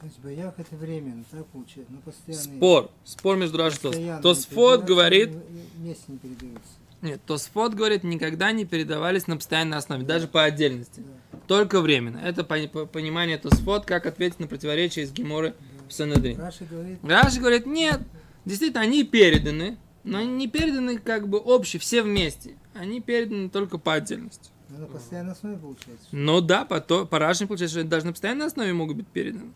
То 0.00 0.06
есть 0.06 0.18
боях 0.20 0.54
это 0.56 0.76
временно, 0.76 1.24
так 1.30 1.44
получается? 1.46 1.92
Ну, 1.92 1.98
постоянно. 2.00 2.56
Спор. 2.56 2.90
Спор 3.04 3.36
между 3.36 3.58
Раши 3.58 3.76
и 3.76 3.80
Тос. 3.80 3.96
Тосфот 4.22 4.84
говорит... 4.84 5.30
Вместе 5.76 6.04
не 6.08 6.18
передаются. 6.18 6.70
Нет, 7.02 7.20
Тосфот 7.26 7.74
говорит, 7.74 8.04
никогда 8.04 8.50
не 8.52 8.64
передавались 8.64 9.26
на 9.26 9.36
постоянной 9.36 9.76
основе, 9.76 10.04
даже 10.04 10.26
по 10.26 10.42
отдельности. 10.44 11.00
Да. 11.00 11.38
Только 11.46 11.80
временно. 11.80 12.18
Это 12.18 12.42
пони- 12.42 12.66
по- 12.66 12.86
понимание 12.86 13.38
Тосфот, 13.38 13.84
как 13.84 14.06
ответить 14.06 14.40
на 14.40 14.46
противоречие 14.46 15.04
из 15.04 15.12
Геморы 15.12 15.54
в 15.88 15.92
Санедрин. 15.92 16.38
Раши 16.38 16.64
говорит, 16.64 16.98
Раши 17.02 17.38
говорит, 17.40 17.66
нет, 17.66 18.00
действительно, 18.44 18.80
они 18.80 19.04
переданы, 19.04 19.78
но 20.04 20.18
они 20.18 20.32
не 20.32 20.48
переданы 20.48 20.98
как 20.98 21.28
бы 21.28 21.38
общие, 21.38 21.78
все 21.78 22.02
вместе. 22.02 22.56
Они 22.74 23.00
переданы 23.00 23.48
только 23.48 23.78
по 23.78 23.94
отдельности. 23.94 24.50
Ну, 24.68 24.78
на 24.78 24.86
постоянной 24.86 25.32
основе 25.32 25.56
получается. 25.56 26.06
Но 26.12 26.40
да, 26.40 26.64
по, 26.64 26.80
то, 26.80 27.06
по 27.06 27.18
Раши 27.18 27.46
получается, 27.46 27.80
что 27.80 27.88
даже 27.88 28.06
на 28.06 28.12
постоянной 28.12 28.46
основе 28.46 28.72
могут 28.72 28.98
быть 28.98 29.06
переданы. 29.08 29.52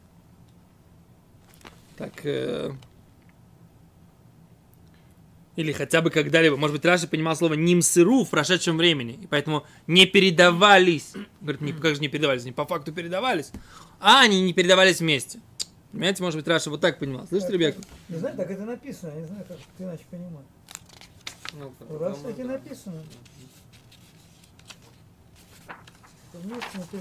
Так, 1.96 2.24
э, 2.24 2.72
или 5.56 5.72
хотя 5.72 6.00
бы 6.00 6.10
когда-либо. 6.10 6.56
Может 6.56 6.76
быть, 6.76 6.84
Раши 6.84 7.06
понимал 7.06 7.36
слово 7.36 7.54
«нимсыру» 7.54 8.24
в 8.24 8.30
прошедшем 8.30 8.78
времени, 8.78 9.18
и 9.22 9.26
поэтому 9.26 9.66
не 9.86 10.06
передавались. 10.06 11.12
Говорит, 11.42 11.60
не, 11.60 11.72
как 11.72 11.94
же 11.94 12.00
не 12.00 12.08
передавались? 12.08 12.42
Они 12.42 12.52
по 12.52 12.64
факту 12.64 12.92
передавались, 12.92 13.52
а 14.00 14.22
они 14.22 14.40
не 14.40 14.54
передавались 14.54 15.00
вместе. 15.00 15.40
Понимаете, 15.92 16.22
может 16.22 16.38
быть, 16.40 16.48
Раша 16.48 16.70
вот 16.70 16.80
так 16.80 16.98
понимал. 16.98 17.26
Слышите, 17.28 17.52
Ребека? 17.52 17.78
Не 18.08 18.16
знаю, 18.16 18.34
так 18.34 18.50
это 18.50 18.64
написано, 18.64 19.10
я 19.10 19.20
не 19.20 19.26
знаю, 19.26 19.44
как 19.46 19.58
ты 19.76 19.84
иначе 19.84 20.04
понимаешь. 20.10 20.46
Ну, 21.52 21.70
У 21.86 21.98
таки 21.98 22.42
да. 22.42 22.48
написано. 22.48 22.94
не. 22.94 23.41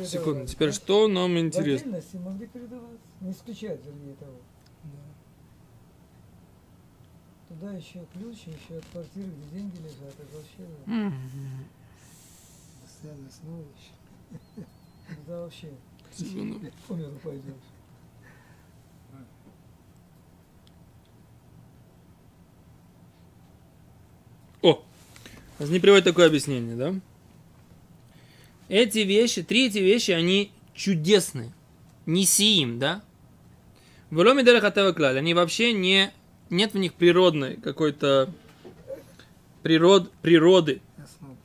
Секунду, 0.06 0.46
теперь 0.46 0.72
что 0.74 1.08
нам 1.08 1.36
В 1.36 1.39
интересно? 1.39 1.88
отдельности 1.88 2.15
могли 2.17 2.48
передаваться. 2.48 2.98
Не 3.22 3.32
исключать, 3.32 3.80
вернее, 3.86 4.15
того. 4.15 4.36
Туда 7.48 7.74
еще 7.74 8.06
ключ, 8.13 8.38
еще 8.48 8.78
от 8.78 8.86
квартиры, 8.91 9.28
где 9.28 9.58
деньги 9.60 9.76
лежат. 9.78 10.13
Это 10.17 10.36
вообще, 10.36 10.70
М, 10.88 11.13
Постоянная 12.84 13.28
основа 13.30 13.63
еще. 13.78 15.15
туда 15.26 15.41
вообще 15.44 15.72
секунду. 16.13 16.60
миру 16.89 17.20
пойдешь. 17.24 17.56
О, 24.62 24.84
они 25.60 25.80
приводят 25.80 26.06
такое 26.06 26.28
объяснение, 26.28 26.76
да? 26.76 26.94
Эти 28.72 29.00
вещи, 29.00 29.44
три 29.44 29.68
эти 29.68 29.80
вещи, 29.80 30.12
они 30.12 30.50
чудесные. 30.74 31.52
Не 32.06 32.24
сиим, 32.24 32.80
да? 32.80 33.04
В 34.10 34.20
Ломе 34.20 34.46
Клаль, 34.94 35.18
они 35.18 35.34
вообще 35.34 35.74
не... 35.74 36.14
Нет 36.50 36.74
в 36.74 36.78
них 36.78 36.94
природной 36.94 37.58
какой-то... 37.58 38.34
Природ, 39.62 40.10
природы, 40.22 40.82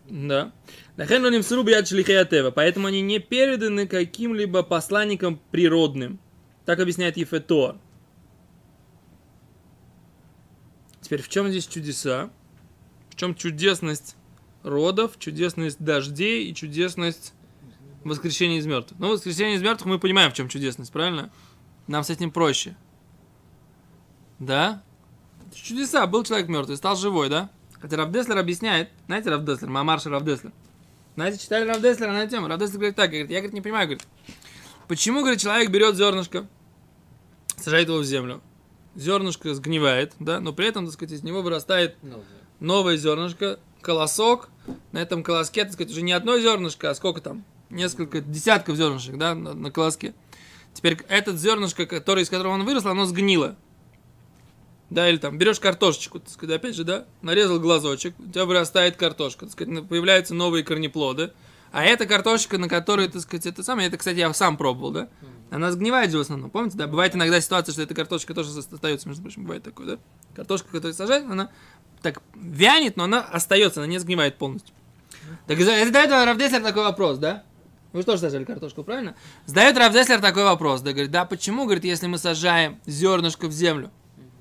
да. 0.09 0.53
Лахен 0.97 1.25
лоним 1.25 1.43
сру 1.43 1.65
бияд 1.65 1.89
шлихеятева. 1.89 2.53
Поэтому 2.53 2.87
они 2.87 3.03
не 3.03 3.19
переданы 3.19 3.89
каким-либо 3.89 4.63
посланникам 4.63 5.41
природным. 5.51 6.21
Так 6.65 6.79
объясняет 6.79 7.17
Ефетор. 7.17 7.77
Теперь 11.01 11.23
в 11.23 11.29
чем 11.29 11.49
здесь 11.49 11.67
чудеса? 11.67 12.31
В 13.11 13.17
чем 13.17 13.35
чудесность 13.35 14.15
родов, 14.67 15.19
чудесность 15.19 15.79
дождей 15.79 16.51
и 16.51 16.55
чудесность 16.55 17.33
воскрешения 18.05 18.59
из 18.59 18.67
мертвых? 18.67 18.99
Ну, 18.99 19.11
воскрешение 19.11 19.57
из 19.57 19.63
мертвых 19.63 19.87
мы 19.87 19.99
понимаем, 19.99 20.31
в 20.31 20.35
чем 20.35 20.49
чудесность, 20.49 20.93
правильно? 20.93 21.31
Нам 21.87 22.03
с 22.03 22.11
этим 22.11 22.31
проще. 22.31 22.77
Да? 24.39 24.83
Чудеса. 25.55 26.07
Был 26.07 26.25
человек 26.25 26.49
мертвый, 26.49 26.77
стал 26.77 26.97
живой, 26.97 27.29
да? 27.29 27.51
Хотя 27.81 27.97
Равдеслер 27.97 28.37
объясняет, 28.37 28.91
знаете 29.07 29.31
Равдеслер, 29.31 29.71
Мамарша 29.71 30.11
Равдеслер. 30.11 30.53
Знаете, 31.15 31.39
читали 31.39 31.67
Равдеслера 31.69 32.11
на 32.11 32.23
эту 32.25 32.33
тему? 32.33 32.49
Равдеслер 32.49 32.79
говорит 32.79 32.97
так, 32.97 33.11
говорит, 33.11 33.31
я 33.31 33.39
говорит, 33.39 33.55
не 33.55 33.61
понимаю, 33.61 33.87
говорит, 33.87 34.07
почему, 34.89 35.21
говорит, 35.21 35.41
человек 35.41 35.71
берет 35.71 35.95
зернышко, 35.95 36.47
сажает 37.57 37.89
его 37.89 37.99
в 37.99 38.05
землю, 38.05 38.43
зернышко 38.95 39.55
сгнивает, 39.55 40.15
да, 40.19 40.41
но 40.41 40.53
при 40.53 40.67
этом, 40.67 40.87
так 40.87 40.95
сказать, 40.95 41.13
из 41.13 41.23
него 41.23 41.43
вырастает 41.43 41.97
да. 42.03 42.17
новое 42.61 42.97
зернышко, 42.97 43.61
колосок, 43.81 44.49
на 44.93 44.99
этом 44.99 45.23
колоске, 45.23 45.65
так 45.65 45.73
сказать, 45.73 45.93
уже 45.93 46.03
не 46.03 46.13
одно 46.13 46.39
зернышко, 46.39 46.91
а 46.91 46.95
сколько 46.95 47.21
там? 47.21 47.45
Несколько 47.71 48.21
десятков 48.21 48.77
зернышек, 48.77 49.17
да, 49.17 49.35
на, 49.35 49.55
на 49.55 49.71
колоске. 49.71 50.15
Теперь 50.73 50.99
этот 51.09 51.39
зернышко, 51.39 51.87
который, 51.87 52.23
из 52.23 52.31
которого 52.31 52.53
он 52.53 52.65
вырос, 52.65 52.85
оно 52.85 53.07
сгнило. 53.07 53.57
Да, 54.91 55.09
или 55.09 55.17
там 55.17 55.37
берешь 55.37 55.59
картошечку, 55.59 56.21
так 56.21 56.29
сказать, 56.29 56.57
опять 56.57 56.77
же, 56.77 56.85
да, 56.85 57.07
нарезал 57.23 57.59
глазочек, 57.59 58.15
у 58.21 58.31
тебя 58.31 58.45
вырастает 58.45 58.97
картошка, 58.97 59.47
так 59.47 59.53
сказать, 59.53 59.89
появляются 59.89 60.35
новые 60.35 60.63
корнеплоды. 60.63 61.33
А 61.73 61.83
эта 61.85 62.07
картошечка, 62.07 62.59
на 62.59 62.69
которой, 62.69 63.09
так 63.09 63.21
сказать, 63.23 63.47
это 63.47 63.65
самое, 63.65 63.89
это, 63.89 63.97
кстати, 63.97 64.19
я 64.19 64.33
сам 64.33 64.57
пробовал, 64.57 64.93
да, 64.93 65.09
она 65.51 65.73
сгнивает 65.73 66.11
же 66.11 66.19
в 66.19 66.21
основном, 66.21 66.51
помните, 66.51 66.77
да, 66.77 66.87
бывает 66.87 67.15
иногда 67.15 67.41
ситуация, 67.41 67.73
что 67.73 67.83
эта 67.83 67.95
картошка 67.95 68.33
тоже 68.35 68.57
остается, 68.59 69.09
между 69.09 69.23
прочим, 69.23 69.43
бывает 69.43 69.65
такое, 69.65 69.87
да, 69.87 69.99
картошка, 70.35 70.69
которую 70.69 70.95
сажают, 70.95 71.29
она 71.29 71.51
так 72.13 72.23
вянет, 72.35 72.97
но 72.97 73.05
она 73.05 73.21
остается, 73.21 73.81
она 73.81 73.89
не 73.89 73.99
сгнивает 73.99 74.37
полностью. 74.37 74.75
Так 75.47 75.59
за- 75.59 75.85
задает 75.85 76.11
Равдеслер 76.11 76.63
такой 76.63 76.85
вопрос, 76.85 77.19
да? 77.19 77.43
Вы 77.93 78.01
же 78.01 78.07
тоже 78.07 78.21
сажали 78.21 78.45
картошку, 78.45 78.85
правильно? 78.85 79.17
Задает 79.47 79.77
Равдеслер 79.77 80.21
такой 80.21 80.45
вопрос, 80.45 80.83
да, 80.83 80.93
говорит, 80.93 81.11
да, 81.11 81.25
почему, 81.25 81.65
говорит, 81.65 81.85
если 81.85 82.07
мы 82.07 82.19
сажаем 82.19 82.79
зернышко 82.87 83.49
в 83.49 83.53
землю, 83.53 83.91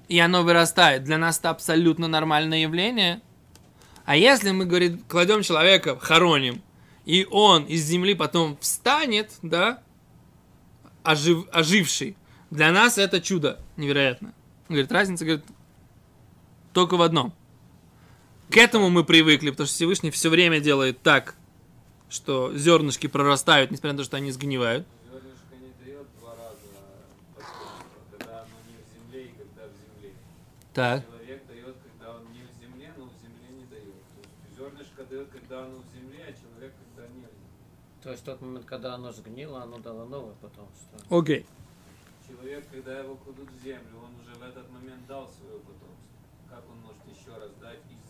и 0.08 0.20
оно 0.20 0.44
вырастает, 0.44 1.04
для 1.04 1.18
нас 1.18 1.40
это 1.40 1.50
абсолютно 1.50 2.08
нормальное 2.08 2.60
явление, 2.60 3.22
а 4.06 4.16
если 4.16 4.52
мы, 4.52 4.66
говорит, 4.66 5.02
кладем 5.08 5.42
человека, 5.42 5.98
хороним, 6.00 6.62
и 7.06 7.28
он 7.32 7.64
из 7.64 7.84
земли 7.84 8.14
потом 8.14 8.58
встанет, 8.60 9.32
да, 9.42 9.80
ожив, 11.04 11.48
оживший, 11.52 12.16
для 12.52 12.72
нас 12.72 12.98
это 12.98 13.22
чудо 13.22 13.60
невероятно. 13.78 14.34
Говорит, 14.70 14.92
разница, 14.92 15.26
говорит, 15.26 15.46
только 16.74 16.98
в 16.98 17.02
одном. 17.02 17.34
К 18.50 18.58
этому 18.58 18.90
мы 18.90 19.04
привыкли, 19.04 19.50
потому 19.50 19.68
что 19.68 19.76
Всевышний 19.76 20.12
все 20.12 20.30
время 20.30 20.60
делает 20.60 21.02
так, 21.02 21.36
что 22.10 22.56
зернышки 22.56 23.08
прорастают, 23.08 23.72
несмотря 23.72 23.94
на 23.94 23.98
то, 23.98 24.04
что 24.04 24.18
они 24.18 24.32
сгнивают. 24.32 24.88
Зернышко 25.12 25.56
не 25.60 25.74
дает 25.84 26.08
два 26.20 26.36
раза 26.36 26.56
потомство, 27.36 27.78
когда 28.12 28.42
оно 28.42 28.56
не 28.70 28.78
в 28.78 28.86
земле 28.94 29.26
и 29.26 29.30
когда 29.30 29.64
в 29.68 29.74
земле. 29.74 30.14
Так. 30.74 31.04
Человек 31.06 31.48
дает, 31.48 31.76
когда 31.84 32.16
он 32.16 32.22
не 32.32 32.44
в 32.44 32.52
земле, 32.62 32.94
но 32.98 33.06
в 33.06 33.14
земле 33.22 33.50
не 33.60 33.66
дает. 33.66 33.94
То 34.14 34.22
есть 34.22 34.58
зернышко 34.58 35.04
дает, 35.04 35.30
когда 35.30 35.64
оно 35.66 35.80
в 35.80 35.94
земле, 35.94 36.24
а 36.24 36.32
человек, 36.32 36.74
когда 36.86 37.08
не 37.14 37.22
в 37.22 37.28
земле. 37.28 37.30
То 38.04 38.12
есть 38.12 38.22
в 38.22 38.26
тот 38.26 38.42
момент, 38.42 38.66
когда 38.66 38.94
оно 38.94 39.12
сгнило, 39.12 39.64
оно 39.64 39.80
дало 39.80 40.06
новое 40.06 40.36
потомство. 40.36 41.00
Окей. 41.10 41.46
Человек, 42.28 42.66
когда 42.72 43.00
его 43.00 43.16
кладут 43.16 43.50
в 43.50 43.64
землю, 43.64 43.98
он 44.06 44.14
уже 44.22 44.34
в 44.40 44.44
этот 44.44 44.70
момент 44.72 45.06
дал 45.08 45.28
свое 45.28 45.60
потомство. 45.60 45.90
Как 46.50 46.64
он 46.70 46.78
может 46.80 47.02
еще 47.10 47.36
раз 47.38 47.52
дать 47.60 47.80
из? 47.90 48.05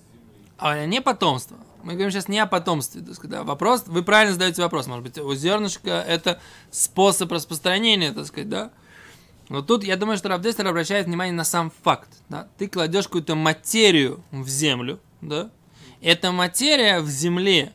А 0.57 0.85
не 0.85 1.01
потомство. 1.01 1.57
Мы 1.83 1.93
говорим 1.93 2.11
сейчас 2.11 2.27
не 2.27 2.39
о 2.39 2.45
потомстве. 2.45 3.01
так 3.01 3.15
сказать, 3.15 3.31
да. 3.31 3.43
Вопрос, 3.43 3.83
вы 3.87 4.03
правильно 4.03 4.33
задаете 4.33 4.61
вопрос. 4.61 4.87
Может 4.87 5.03
быть, 5.03 5.17
у 5.17 5.33
зернышка 5.35 5.91
это 5.91 6.41
способ 6.71 7.31
распространения, 7.31 8.11
так 8.11 8.25
сказать, 8.25 8.49
да? 8.49 8.71
Но 9.49 9.61
тут 9.61 9.83
я 9.83 9.95
думаю, 9.95 10.17
что 10.17 10.29
Равдестер 10.29 10.67
обращает 10.67 11.05
внимание 11.05 11.33
на 11.33 11.43
сам 11.43 11.71
факт. 11.83 12.09
Да? 12.29 12.47
Ты 12.57 12.67
кладешь 12.67 13.05
какую-то 13.05 13.35
материю 13.35 14.23
в 14.31 14.47
землю, 14.47 14.99
да? 15.21 15.51
Эта 16.01 16.31
материя 16.31 16.99
в 17.01 17.07
земле 17.07 17.73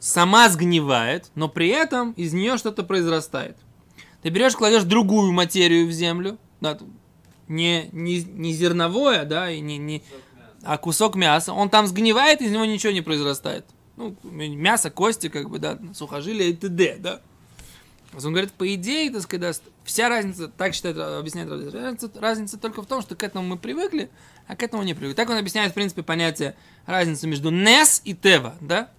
сама 0.00 0.48
сгнивает, 0.48 1.30
но 1.34 1.48
при 1.48 1.68
этом 1.68 2.12
из 2.12 2.32
нее 2.32 2.58
что-то 2.58 2.82
произрастает. 2.82 3.56
Ты 4.22 4.30
берешь, 4.30 4.56
кладешь 4.56 4.82
другую 4.82 5.32
материю 5.32 5.86
в 5.86 5.92
землю, 5.92 6.38
да, 6.60 6.78
не, 7.48 7.88
не, 7.92 8.22
не 8.22 8.52
зерновое, 8.52 9.24
да, 9.24 9.50
и 9.50 9.60
не, 9.60 9.78
не. 9.78 10.02
А 10.62 10.78
кусок 10.78 11.16
мяса, 11.16 11.52
он 11.52 11.70
там 11.70 11.86
сгнивает, 11.86 12.40
из 12.40 12.50
него 12.50 12.64
ничего 12.64 12.92
не 12.92 13.00
произрастает. 13.00 13.66
Ну, 13.96 14.16
мясо, 14.22 14.90
кости, 14.90 15.28
как 15.28 15.50
бы, 15.50 15.58
да, 15.58 15.78
сухожилия 15.94 16.48
и 16.48 16.54
т.д., 16.54 16.96
да. 16.98 17.20
Он 18.12 18.32
говорит, 18.32 18.52
по 18.52 18.74
идее, 18.74 19.10
так 19.10 19.22
сказать, 19.22 19.62
вся 19.84 20.08
разница, 20.08 20.48
так 20.48 20.74
считает, 20.74 20.98
объясняет 20.98 21.48
разница, 21.72 22.10
разница 22.16 22.58
только 22.58 22.82
в 22.82 22.86
том, 22.86 23.02
что 23.02 23.14
к 23.14 23.22
этому 23.22 23.46
мы 23.46 23.56
привыкли, 23.56 24.10
а 24.48 24.56
к 24.56 24.62
этому 24.64 24.82
не 24.82 24.94
привыкли. 24.94 25.14
Так 25.14 25.30
он 25.30 25.36
объясняет, 25.36 25.70
в 25.70 25.74
принципе, 25.74 26.02
понятие 26.02 26.56
разницы 26.86 27.28
между 27.28 27.50
Нес 27.50 28.02
и 28.04 28.14
Тева, 28.14 28.56
да? 28.60 28.90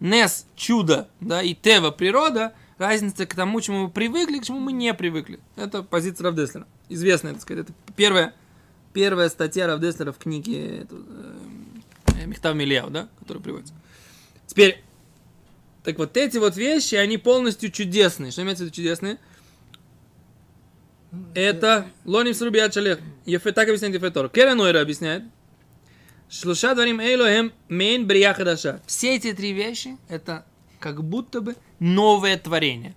Нес– 0.00 0.46
чудо, 0.56 1.08
да, 1.20 1.42
и 1.42 1.54
Тева– 1.54 1.90
природа, 1.90 2.54
разница 2.78 3.26
к 3.26 3.34
тому, 3.34 3.60
чему 3.60 3.84
мы 3.84 3.90
привыкли, 3.90 4.38
к 4.38 4.44
чему 4.44 4.60
мы 4.60 4.72
не 4.72 4.94
привыкли. 4.94 5.40
Это 5.56 5.82
позиция 5.82 6.24
Равдеслера. 6.24 6.66
Известная, 6.88 7.32
так 7.34 7.42
сказать, 7.42 7.64
это 7.64 7.74
первая, 7.96 8.32
первая 8.92 9.28
статья 9.28 9.66
Равдеслера 9.66 10.12
в 10.12 10.18
книге 10.18 10.80
эту, 10.80 11.04
э, 12.16 12.26
Мехтав 12.26 12.54
Мильяу, 12.54 12.90
да, 12.90 13.08
которая 13.18 13.42
приводится. 13.42 13.74
Теперь, 14.46 14.82
так 15.84 15.98
вот 15.98 16.16
эти 16.16 16.38
вот 16.38 16.56
вещи, 16.56 16.94
они 16.94 17.18
полностью 17.18 17.70
чудесные. 17.70 18.30
Что 18.32 18.42
имеется 18.42 18.64
в 18.64 18.66
виду 18.66 18.76
чудесные? 18.76 19.18
Это 21.34 21.90
Лоним 22.04 22.34
Срубиат 22.34 22.74
Шалех. 22.74 22.98
Ефе, 23.24 23.52
так 23.52 23.68
объясняет 23.68 23.94
Ефетор. 23.94 24.28
Керен 24.28 24.60
объясняет. 24.60 25.24
Шлуша 26.28 26.74
дворим 26.74 27.00
эйлохем 27.00 27.52
мейн 27.68 28.06
брия 28.06 28.34
хадаша. 28.34 28.82
Все 28.86 29.16
эти 29.16 29.32
три 29.32 29.52
вещи, 29.52 29.96
это 30.08 30.44
как 30.78 31.02
будто 31.02 31.40
бы 31.40 31.56
новое 31.78 32.36
творение. 32.36 32.94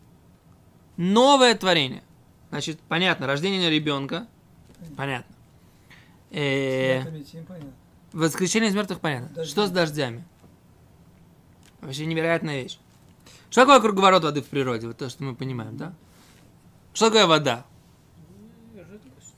Новое 0.98 1.56
творение. 1.56 2.04
Значит, 2.50 2.80
понятно, 2.90 3.28
рождение 3.28 3.70
ребенка, 3.70 4.28
понятно. 4.98 5.34
Э. 6.32 7.04
Воскрешение 8.14 8.70
из 8.70 8.76
мертвых 8.76 9.00
понятно. 9.00 9.30
Дожди. 9.30 9.52
Что 9.52 9.68
с 9.68 9.72
дождями? 9.72 10.24
Вообще 11.82 12.06
невероятная 12.06 12.64
вещь. 12.64 12.78
Что 13.50 13.62
такое 13.62 13.80
круговорот 13.80 14.24
воды 14.24 14.42
в 14.42 14.46
природе? 14.46 14.88
Вот 14.88 14.98
то, 14.98 15.10
что 15.10 15.24
мы 15.24 15.36
понимаем, 15.36 15.78
да? 15.78 15.94
Что 16.94 17.08
такое 17.08 17.26
вода? 17.26 17.66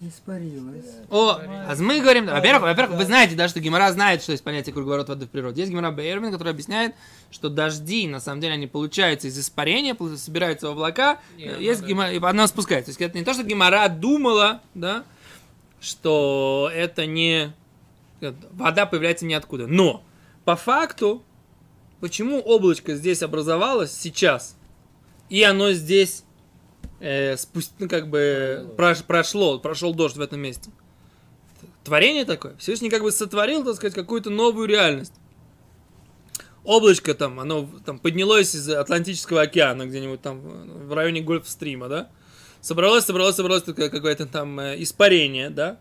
Испарилась. 0.02 0.84
О, 1.10 1.40
а 1.40 1.76
мы 1.80 2.02
говорим, 2.02 2.26
Да, 2.26 2.34
во-первых, 2.34 2.64
да, 2.64 2.68
во-первых, 2.68 2.92
да. 2.92 2.98
вы 2.98 3.06
знаете, 3.06 3.36
да, 3.36 3.48
что 3.48 3.62
Гимара 3.62 3.90
знает, 3.94 4.22
что 4.22 4.34
есть 4.34 4.44
понятие 4.44 4.74
круговорот 4.74 5.08
воды 5.08 5.26
в 5.28 5.30
природе. 5.30 5.62
Есть 5.62 5.72
Гимара 5.72 5.92
Бейермин, 5.92 6.32
который 6.32 6.50
объясняет, 6.50 6.94
что 7.32 7.48
дожди, 7.48 8.06
на 8.08 8.20
самом 8.20 8.42
деле, 8.42 8.56
они 8.56 8.68
получаются 8.68 9.30
из 9.30 9.40
испарения, 9.40 9.96
собираются 10.18 10.68
в 10.68 10.72
облака, 10.72 11.20
Не, 11.38 11.46
есть 11.46 11.82
да. 11.82 11.88
Гимара, 11.88 12.12
и 12.12 12.20
одна 12.20 12.48
спускается. 12.48 12.88
То 12.88 12.90
есть 12.92 13.02
это 13.02 13.18
не 13.18 13.24
то, 13.24 13.34
что 13.34 13.44
Гимара 13.44 13.88
думала, 13.88 14.62
да, 14.74 15.06
что 15.84 16.72
это 16.74 17.06
не... 17.06 17.54
Вода 18.52 18.86
появляется 18.86 19.26
ниоткуда. 19.26 19.68
Но, 19.68 20.04
по 20.46 20.56
факту, 20.56 21.24
почему 22.00 22.40
облачко 22.40 22.96
здесь 22.96 23.22
образовалось 23.22 23.92
сейчас, 23.92 24.56
и 25.30 25.44
оно 25.44 25.74
здесь 25.74 26.24
э, 27.02 27.34
спуст- 27.34 27.74
ну, 27.80 27.90
как 27.90 28.10
бы 28.10 28.74
прош- 28.78 29.04
прошло, 29.04 29.60
прошел 29.60 29.94
дождь 29.94 30.16
в 30.16 30.22
этом 30.22 30.40
месте. 30.40 30.72
Творение 31.84 32.24
такое. 32.24 32.56
Всевышний 32.58 32.90
как 32.90 33.02
бы 33.02 33.12
сотворил, 33.12 33.66
так 33.66 33.76
сказать, 33.76 33.94
какую-то 33.94 34.30
новую 34.30 34.68
реальность. 34.68 35.14
Облачко 36.64 37.14
там, 37.14 37.42
оно 37.42 37.70
там 37.86 38.00
поднялось 38.00 38.56
из 38.56 38.70
Атлантического 38.70 39.42
океана, 39.42 39.86
где-нибудь 39.86 40.22
там 40.22 40.40
в 40.88 40.94
районе 40.94 41.20
Гольфстрима, 41.20 41.90
да? 41.90 42.10
Собралось, 42.64 43.04
собралось, 43.04 43.36
собралось 43.36 43.64
какое-то 43.64 44.26
там 44.26 44.58
э, 44.58 44.82
испарение, 44.82 45.50
да? 45.50 45.78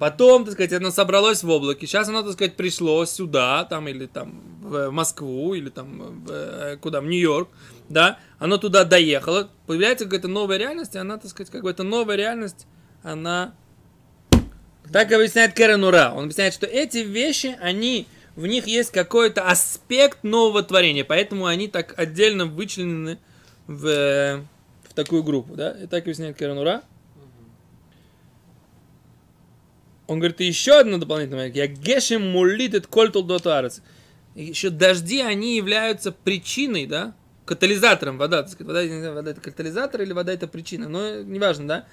Потом, 0.00 0.44
так 0.44 0.54
сказать, 0.54 0.72
оно 0.72 0.90
собралось 0.90 1.44
в 1.44 1.48
облаке. 1.48 1.86
Сейчас 1.86 2.08
оно, 2.08 2.22
так 2.22 2.32
сказать, 2.32 2.56
пришло 2.56 3.06
сюда, 3.06 3.64
там, 3.64 3.86
или 3.86 4.06
там 4.06 4.42
в 4.60 4.90
Москву, 4.90 5.54
или 5.54 5.68
там 5.68 6.24
в, 6.24 6.30
э, 6.32 6.76
куда, 6.80 7.00
в 7.00 7.04
Нью-Йорк, 7.04 7.48
да? 7.88 8.18
Оно 8.40 8.58
туда 8.58 8.82
доехало. 8.82 9.48
Появляется 9.68 10.06
какая-то 10.06 10.26
новая 10.26 10.56
реальность, 10.56 10.96
и 10.96 10.98
она, 10.98 11.18
так 11.18 11.30
сказать, 11.30 11.52
какая-то 11.52 11.84
новая 11.84 12.16
реальность, 12.16 12.66
она... 13.04 13.54
Так 14.92 15.12
объясняет 15.12 15.52
Кэрен 15.52 15.84
Ура. 15.84 16.12
Он 16.12 16.24
объясняет, 16.24 16.52
что 16.52 16.66
эти 16.66 16.98
вещи, 16.98 17.56
они, 17.60 18.08
в 18.34 18.48
них 18.48 18.66
есть 18.66 18.90
какой-то 18.90 19.42
аспект 19.42 20.24
нового 20.24 20.64
творения, 20.64 21.04
поэтому 21.04 21.46
они 21.46 21.68
так 21.68 21.94
отдельно 21.96 22.46
вычленены 22.46 23.18
в, 23.68 23.86
э, 23.86 24.36
в 24.38 24.57
такую 24.98 25.22
группу, 25.22 25.54
да? 25.54 25.70
И 25.70 25.86
так 25.86 26.02
объясняет 26.02 26.36
Кэрен 26.36 26.58
Ура. 26.58 26.82
Он 30.08 30.18
говорит, 30.18 30.40
и 30.40 30.44
еще 30.44 30.80
одно 30.80 30.98
дополнительное. 30.98 31.52
Я 31.52 31.68
гешем 31.68 32.28
мулит 32.28 32.86
кольтул 32.88 33.22
дотуарец. 33.22 33.80
Еще 34.34 34.70
дожди, 34.70 35.20
они 35.20 35.56
являются 35.56 36.10
причиной, 36.10 36.86
да? 36.86 37.14
Катализатором 37.44 38.18
вода. 38.18 38.44
Вода, 38.58 39.12
вода 39.12 39.30
это 39.30 39.40
катализатор 39.40 40.02
или 40.02 40.12
вода 40.12 40.32
это 40.32 40.48
причина. 40.48 40.88
Но 40.88 41.22
неважно, 41.22 41.68
да? 41.68 41.86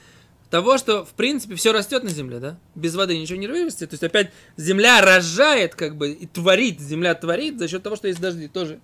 Того, 0.49 0.79
что, 0.79 1.05
в 1.05 1.13
принципе, 1.13 1.55
все 1.55 1.73
растет 1.73 2.03
на 2.03 2.09
земле, 2.09 2.39
да? 2.39 2.57
Без 2.73 2.95
воды 2.95 3.17
ничего 3.17 3.37
не 3.37 3.47
вырастет. 3.47 3.91
То 3.91 3.93
есть, 3.93 4.03
опять, 4.03 4.31
земля 4.57 5.01
рожает, 5.01 5.75
как 5.75 5.95
бы, 5.95 6.11
и 6.11 6.25
творит. 6.25 6.79
Земля 6.79 7.13
творит 7.13 7.59
за 7.59 7.67
счет 7.67 7.83
того, 7.83 7.97
что 7.97 8.07
есть 8.07 8.19
дожди 8.19 8.47
тоже. 8.47 8.79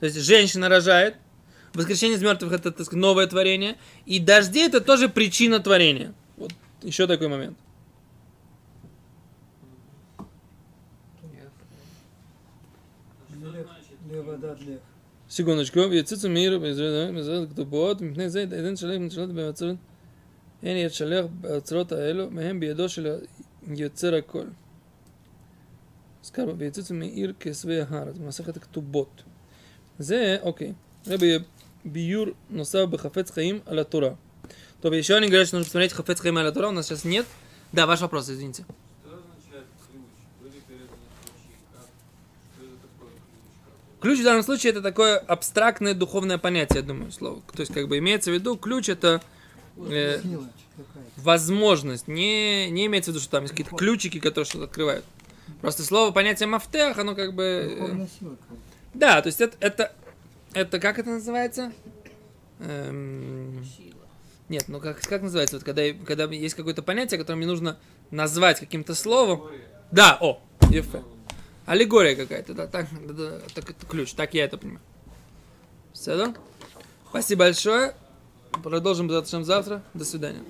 То 0.00 0.06
есть, 0.06 0.18
женщина 0.20 0.70
рожает. 0.70 1.16
Воскрешение 1.76 2.16
из 2.16 2.22
мертвых 2.22 2.52
это 2.52 2.72
так 2.72 2.86
сказать, 2.86 3.02
новое 3.02 3.26
творение. 3.26 3.76
И 4.06 4.18
дожди 4.18 4.60
это 4.60 4.80
тоже 4.80 5.10
причина 5.10 5.60
творения. 5.60 6.14
Вот 6.38 6.52
еще 6.82 7.06
такой 7.06 7.28
момент. 7.28 7.58
Секундочку. 15.28 15.80
Яцицу 15.80 16.30
мир, 16.30 16.58
кто 17.50 17.66
бот, 17.66 18.00
мне 18.00 18.10
мпней 18.10 18.28
зейд, 18.30 18.52
эден 18.54 18.76
шалех, 18.78 19.00
мчалат 19.00 19.30
бевацрот, 19.32 19.78
эн 20.62 20.76
яд 20.76 20.94
шалех 20.94 21.28
бевацрот 21.28 21.92
аэлу, 21.92 22.30
мехем 22.30 22.58
биедо 22.58 22.88
шеля 22.88 23.20
йоцер 23.66 24.14
аколь. 24.14 24.54
Скарба, 26.22 26.64
яцицу 26.64 26.94
мир, 26.94 27.34
кесве 27.34 27.84
харат, 27.84 28.16
масах 28.18 28.48
это 28.48 28.60
кто 28.60 28.80
бот. 28.80 29.10
Зе, 29.98 30.36
окей. 30.36 30.74
я 31.04 31.18
бы 31.18 31.44
биюр 31.86 32.34
носав 32.48 32.90
бы 32.90 32.98
хафец 32.98 33.30
хаим 33.30 33.62
аля 33.66 33.84
тура. 33.84 34.18
То 34.82 34.92
еще 34.92 35.14
они 35.14 35.28
говорят, 35.28 35.46
что 35.46 35.56
нужно 35.56 35.68
посмотреть 35.68 35.92
хафец 35.92 36.20
хаим 36.20 36.38
аля 36.38 36.52
тура, 36.52 36.68
у 36.68 36.72
нас 36.72 36.86
сейчас 36.86 37.04
нет. 37.04 37.26
Да, 37.72 37.86
ваш 37.86 38.00
вопрос, 38.00 38.28
извините. 38.28 38.64
Ключ 44.00 44.20
в 44.20 44.24
данном 44.24 44.42
случае 44.42 44.70
это 44.70 44.82
такое 44.82 45.18
абстрактное 45.18 45.94
духовное 45.94 46.38
понятие, 46.38 46.80
я 46.80 46.82
думаю, 46.82 47.10
слово. 47.10 47.42
То 47.52 47.60
есть, 47.60 47.72
как 47.72 47.88
бы 47.88 47.98
имеется 47.98 48.30
в 48.30 48.34
виду, 48.34 48.56
ключ 48.56 48.88
это 48.88 49.20
э, 49.78 50.20
возможность. 51.16 52.06
Не, 52.06 52.70
не 52.70 52.86
имеется 52.86 53.10
в 53.10 53.14
виду, 53.14 53.22
что 53.22 53.32
там 53.32 53.42
есть 53.42 53.52
какие-то 53.52 53.74
ключики, 53.74 54.20
которые 54.20 54.44
что-то 54.44 54.66
открывают. 54.66 55.04
Просто 55.60 55.82
слово 55.82 56.12
понятие 56.12 56.46
мафтех, 56.46 56.98
оно 56.98 57.14
как 57.16 57.34
бы... 57.34 58.06
Э, 58.20 58.26
да, 58.94 59.20
то 59.22 59.26
есть 59.26 59.40
это, 59.40 59.56
это 59.60 59.92
это 60.56 60.80
как 60.80 60.98
это 60.98 61.10
называется? 61.10 61.70
Эм, 62.60 63.62
нет, 64.48 64.64
ну 64.68 64.80
как, 64.80 65.00
как 65.02 65.20
называется, 65.20 65.56
вот 65.56 65.64
когда, 65.64 65.82
когда 65.92 66.24
есть 66.24 66.54
какое-то 66.54 66.82
понятие, 66.82 67.18
которое 67.18 67.36
мне 67.36 67.46
нужно 67.46 67.78
назвать 68.10 68.58
каким-то 68.58 68.94
словом. 68.94 69.42
Да, 69.90 70.16
о, 70.20 70.40
ефе. 70.70 71.02
Аллегория 71.66 72.16
какая-то, 72.16 72.54
да, 72.54 72.66
так, 72.66 72.86
да, 73.06 73.12
да, 73.12 73.40
так 73.54 73.70
это 73.70 73.86
ключ, 73.86 74.14
так 74.14 74.32
я 74.32 74.44
это 74.44 74.56
понимаю. 74.56 74.80
Все, 75.92 76.16
да? 76.16 76.34
Спасибо 77.10 77.40
большое. 77.40 77.94
Продолжим 78.62 79.10
завтра. 79.44 79.82
До 79.92 80.04
свидания. 80.04 80.40